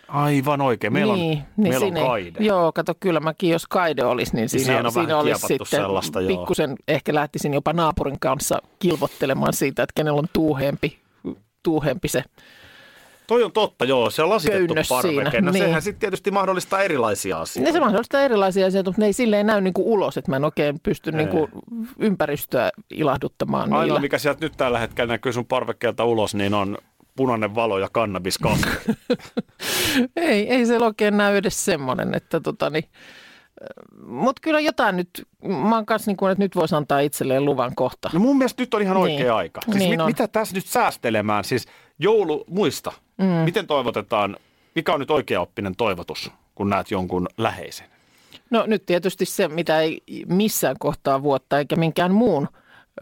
Aivan 0.07 0.61
oikein. 0.61 0.93
Meillä 0.93 1.13
niin, 1.13 1.31
on, 1.31 1.37
niin 1.37 1.45
meillä 1.57 1.79
siinä 1.79 2.01
on 2.01 2.07
kaide. 2.07 2.39
Joo, 2.43 2.71
kato 2.71 2.93
kyllä 2.99 3.19
mäkin, 3.19 3.49
jos 3.49 3.67
kaide 3.67 4.03
olisi, 4.03 4.35
niin 4.35 4.49
siinä, 4.49 4.65
siinä 4.65 4.79
on 4.85 4.91
siinä 4.91 5.07
vähän 5.07 5.19
olisi 5.19 5.47
sitten 5.47 6.27
pikkusen, 6.27 6.75
ehkä 6.87 7.13
lähtisin 7.13 7.53
jopa 7.53 7.73
naapurin 7.73 8.19
kanssa 8.19 8.61
kilvottelemaan 8.79 9.53
siitä, 9.53 9.83
että 9.83 9.93
kenellä 9.95 10.19
on 10.19 10.27
tuuheempi, 10.33 10.99
tuuheempi 11.63 12.07
se. 12.07 12.23
Toi 13.27 13.43
on 13.43 13.51
totta, 13.51 13.85
joo. 13.85 14.09
Se 14.09 14.23
on 14.23 14.29
lasitettu 14.29 14.67
Köynnös 14.67 14.89
parveke. 14.89 15.29
siinä, 15.31 15.45
No 15.45 15.51
niin. 15.51 15.63
sehän 15.65 15.81
sitten 15.81 15.99
tietysti 15.99 16.31
mahdollistaa 16.31 16.81
erilaisia 16.83 17.35
Ne 17.35 17.41
asioita. 17.41 17.71
se 17.71 17.79
mahdollistaa 17.79 18.21
erilaisia 18.21 18.67
asioita, 18.67 18.89
mutta 18.89 19.01
ne 19.01 19.05
ei 19.05 19.13
silleen 19.13 19.45
näy 19.47 19.61
niin 19.61 19.73
kuin 19.73 19.87
ulos, 19.87 20.17
että 20.17 20.31
mä 20.31 20.35
en 20.35 20.45
oikein 20.45 20.79
pysty 20.83 21.11
niin 21.11 21.27
kuin 21.29 21.47
ympäristöä 21.99 22.71
ilahduttamaan 22.91 23.63
Ainoa, 23.63 23.83
niillä. 23.83 23.99
mikä 23.99 24.17
sieltä 24.17 24.45
nyt 24.45 24.53
tällä 24.57 24.79
hetkellä 24.79 25.13
näkyy 25.13 25.33
sun 25.33 25.45
parvekkeelta 25.45 26.05
ulos, 26.05 26.35
niin 26.35 26.53
on 26.53 26.77
punainen 27.15 27.55
valo 27.55 27.79
ja 27.79 27.89
kannabiskasvi. 27.91 28.71
Ei, 30.15 30.49
ei 30.49 30.65
se 30.65 30.77
oikein 30.77 31.17
näy 31.17 31.35
edes 31.37 31.65
semmoinen, 31.65 32.13
että 32.15 32.39
tota 32.39 32.69
niin, 32.69 32.83
mutta 34.07 34.39
kyllä 34.41 34.59
jotain 34.59 34.95
nyt, 34.95 35.27
mä 35.69 35.75
oon 35.75 35.85
kanssa 35.85 36.09
niin 36.11 36.17
kuin, 36.17 36.31
että 36.31 36.43
nyt 36.43 36.55
voisi 36.55 36.75
antaa 36.75 36.99
itselleen 36.99 37.45
luvan 37.45 37.75
kohta. 37.75 38.09
No 38.13 38.19
mun 38.19 38.37
mielestä 38.37 38.61
nyt 38.63 38.73
on 38.73 38.81
ihan 38.81 38.95
Niin. 38.97 39.03
oikea 39.03 39.35
aika. 39.35 39.61
Siis 39.65 39.77
Niin 39.77 39.89
mit, 39.89 39.99
on. 39.99 40.05
mitä 40.07 40.27
tässä 40.27 40.55
nyt 40.55 40.65
säästelemään? 40.65 41.43
Siis 41.43 41.65
joulu, 41.99 42.43
muista, 42.49 42.91
mm. 43.17 43.25
miten 43.25 43.67
toivotetaan, 43.67 44.37
mikä 44.75 44.93
on 44.93 44.99
nyt 44.99 45.11
oikeaoppinen 45.11 45.75
toivotus, 45.75 46.31
kun 46.55 46.69
näet 46.69 46.91
jonkun 46.91 47.27
läheisen? 47.37 47.87
No 48.49 48.63
nyt 48.67 48.85
tietysti 48.85 49.25
se, 49.25 49.47
mitä 49.47 49.79
ei 49.79 50.01
missään 50.27 50.75
kohtaa 50.79 51.23
vuotta 51.23 51.59
eikä 51.59 51.75
minkään 51.75 52.13
muun 52.13 52.47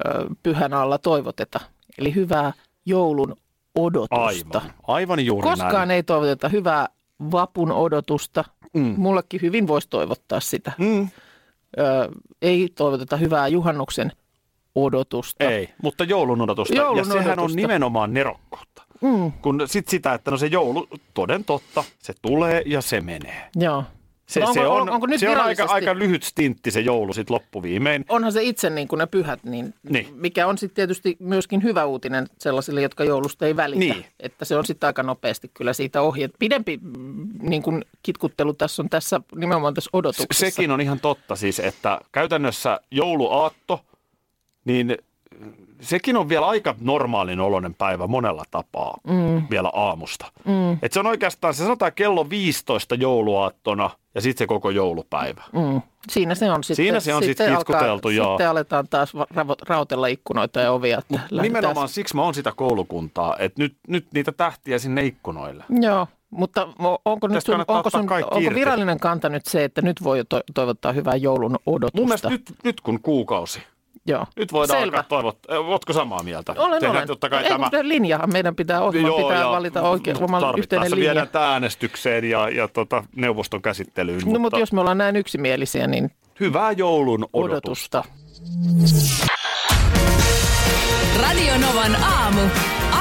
ö, 0.06 0.26
pyhän 0.44 0.74
alla 0.74 0.98
toivoteta. 0.98 1.60
Eli 1.98 2.16
hyvää 2.16 2.54
joulun 2.86 3.36
odotusta. 3.76 4.58
Aivan, 4.58 4.74
aivan 4.88 5.26
juuri 5.26 5.50
Koskaan 5.50 5.74
näin. 5.74 5.92
ei 5.92 6.04
toivoteta 6.04 6.50
hyvää 6.50 6.88
vapun 7.32 7.72
odotusta. 7.72 8.44
Mm. 8.74 8.94
Mullekin 8.98 9.42
hyvin 9.42 9.68
voisi 9.68 9.90
toivottaa 9.90 10.40
sitä. 10.40 10.72
Mm. 10.78 11.10
Ö, 11.80 12.10
ei 12.42 12.70
toivoteta 12.76 13.18
hyvää 13.18 13.48
juhannuksen 13.48 14.12
odotusta. 14.76 15.44
Ei, 15.44 15.70
mutta 15.84 16.04
joulun 16.04 16.42
odotusta. 16.42 16.76
Joulun 16.76 16.98
ja 16.98 17.04
sehän 17.06 17.26
on 17.26 17.32
odotusta. 17.32 17.56
nimenomaan 17.56 18.14
nerokkuutta. 18.14 18.85
Mm. 19.02 19.32
Kun 19.42 19.62
sit 19.66 19.88
sitä, 19.88 20.14
että 20.14 20.32
no 20.32 20.38
se 20.38 20.48
joulu, 20.48 20.88
toden 21.14 21.44
totta, 21.46 21.84
se 22.00 22.14
tulee 22.22 22.64
ja 22.66 22.82
se 22.82 23.02
menee. 23.02 23.50
Joo. 23.56 23.84
Se, 24.26 24.40
onko- 24.40 24.54
se 24.54 24.68
on, 24.68 24.90
onko 24.90 25.08
nyt 25.08 25.20
se 25.20 25.30
on 25.30 25.38
aika, 25.42 25.64
aika 25.64 25.96
lyhyt 25.96 26.24
stintti 26.24 26.72
se 26.72 26.80
joulu 26.80 27.14
sitten 27.14 27.34
loppuviimein. 27.34 28.06
onhan 28.10 28.32
se 28.32 28.44
itse 28.44 28.70
niin 28.70 28.88
kuin 28.88 28.98
ne 29.00 29.06
pyhät, 29.06 29.44
niin, 29.44 29.74
Niin. 29.90 30.08
mikä 30.16 30.48
on 30.48 30.58
sitten 30.58 30.76
tietysti 30.76 31.16
myöskin 31.20 31.64
hyvä 31.64 31.86
uutinen 31.86 32.28
sellaisille, 32.40 32.82
jotka 32.82 33.04
joulusta 33.04 33.46
ei 33.46 33.56
välitä. 33.56 33.80
Niin. 33.80 34.06
Että 34.20 34.46
se 34.46 34.58
on 34.58 34.66
sitten 34.66 34.88
aika 34.88 35.04
nopeasti 35.04 35.52
kyllä 35.54 35.74
siitä 35.74 36.02
ohi. 36.02 36.24
Et 36.24 36.32
pidempi 36.40 36.80
mm, 36.82 37.30
niin 37.42 37.62
kuin 37.64 37.86
kitkuttelu 38.04 38.54
tässä 38.54 38.82
on 38.82 38.90
tässä 38.90 39.22
nimenomaan 39.36 39.74
tässä 39.74 39.90
odotuksessa. 39.94 40.46
Sekin 40.46 40.72
on 40.72 40.82
ihan 40.82 41.00
totta 41.00 41.36
siis, 41.36 41.60
että 41.60 42.00
käytännössä 42.12 42.80
jouluaatto, 42.92 43.82
niin 44.66 44.98
sekin 45.82 46.18
on 46.18 46.30
vielä 46.30 46.48
aika 46.48 46.76
normaalin 46.82 47.40
oloinen 47.40 47.74
päivä 47.74 48.08
monella 48.08 48.44
tapaa 48.52 48.98
mm. 49.08 49.44
vielä 49.50 49.70
aamusta. 49.74 50.26
Mm. 50.46 50.78
Et 50.82 50.94
se 50.94 51.00
on 51.00 51.08
oikeastaan, 51.08 51.54
se 51.54 51.64
sanotaan 51.64 51.92
kello 51.96 52.30
15 52.30 52.96
jouluaattona 52.96 53.90
ja 54.16 54.22
sitten 54.22 54.44
se 54.44 54.48
koko 54.48 54.70
joulupäivä. 54.70 55.44
Mm. 55.54 55.82
Siinä 56.12 56.36
se 56.36 56.52
on 56.52 56.64
sitten. 56.64 56.76
Siinä 56.86 57.00
se 57.00 57.14
on 57.16 57.24
sit 57.24 57.42
alkaa- 57.42 57.58
kitkuteltu, 57.58 58.10
joo. 58.10 58.34
Sitten 58.34 58.50
aletaan 58.50 58.88
taas 58.90 59.14
raotella 59.68 60.08
ikkunoita 60.08 60.60
ja 60.60 60.72
ovia. 60.72 60.98
Että 60.98 61.14
lähdetään- 61.16 61.42
Nimenomaan 61.42 61.90
siksi 61.90 62.16
mä 62.16 62.22
oon 62.24 62.34
sitä 62.34 62.52
koulukuntaa, 62.56 63.36
että 63.40 63.62
nyt, 63.62 63.76
nyt 63.88 64.06
niitä 64.14 64.32
tähtiä 64.32 64.80
sinne 64.80 65.06
ikkunoille. 65.06 65.64
Joo, 65.82 66.08
mutta 66.30 66.68
onko, 67.06 67.28
nyt 67.28 67.46
sun, 67.46 67.66
onko, 67.68 67.90
sun, 67.90 68.00
onko 68.32 68.56
virallinen 68.56 69.00
kanta 69.00 69.30
nyt 69.30 69.46
se, 69.46 69.64
että 69.64 69.82
nyt 69.82 70.04
voi 70.04 70.24
to- 70.30 70.42
toivottaa 70.54 70.92
hyvää 70.92 71.16
joulun 71.16 71.58
odotusta? 71.66 71.98
Mun 71.98 72.08
mielestä 72.08 72.30
nyt, 72.30 72.54
nyt 72.64 72.82
kun 72.82 73.00
kuukausi, 73.02 73.60
Joo. 74.08 74.26
nyt 74.36 74.54
voidaan 74.54 74.80
Selvä. 74.80 74.98
alkaa 74.98 75.10
toivottaa. 75.10 75.60
Ootko 75.60 75.94
samaa 75.94 76.24
mieltä? 76.24 76.54
Olen, 76.58 76.72
Tehdään 76.80 76.96
olen. 76.98 77.08
totta 77.08 77.30
kai 77.30 77.44
Ei, 77.44 77.50
tämä. 77.50 77.64
mutta 77.66 77.78
linjahan 77.82 78.32
meidän 78.34 78.56
pitää, 78.56 78.82
ohjelman 78.82 79.14
pitää 79.24 79.40
ja 79.40 79.50
valita 79.50 79.82
oikein 79.82 80.18
oma 80.18 80.24
yhteinen 80.38 80.48
tarvittaessa 80.52 80.96
linja. 80.96 81.10
viedään 81.10 81.30
tämä 81.30 81.52
äänestykseen 81.54 82.24
ja, 82.30 82.50
ja 82.50 82.68
tota, 82.68 83.04
neuvoston 83.16 83.62
käsittelyyn. 83.62 84.22
No 84.26 84.40
mutta 84.40 84.60
jos 84.60 84.74
me 84.74 84.80
ollaan 84.82 84.98
näin 84.98 85.16
yksimielisiä, 85.16 85.88
niin 85.88 86.12
Hyvää 86.40 86.72
joulun 86.72 87.28
odotusta. 87.34 87.98
odotusta. 88.00 89.26
Radio 91.22 91.58
Novan 91.58 91.96
aamu. 92.04 92.42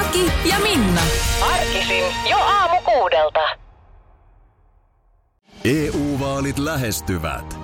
Aki 0.00 0.32
ja 0.48 0.56
Minna. 0.62 1.00
Arkisin 1.54 2.04
jo 2.30 2.36
aamu 2.38 2.76
kuudelta. 2.84 3.40
EU-vaalit 5.64 6.58
lähestyvät. 6.58 7.63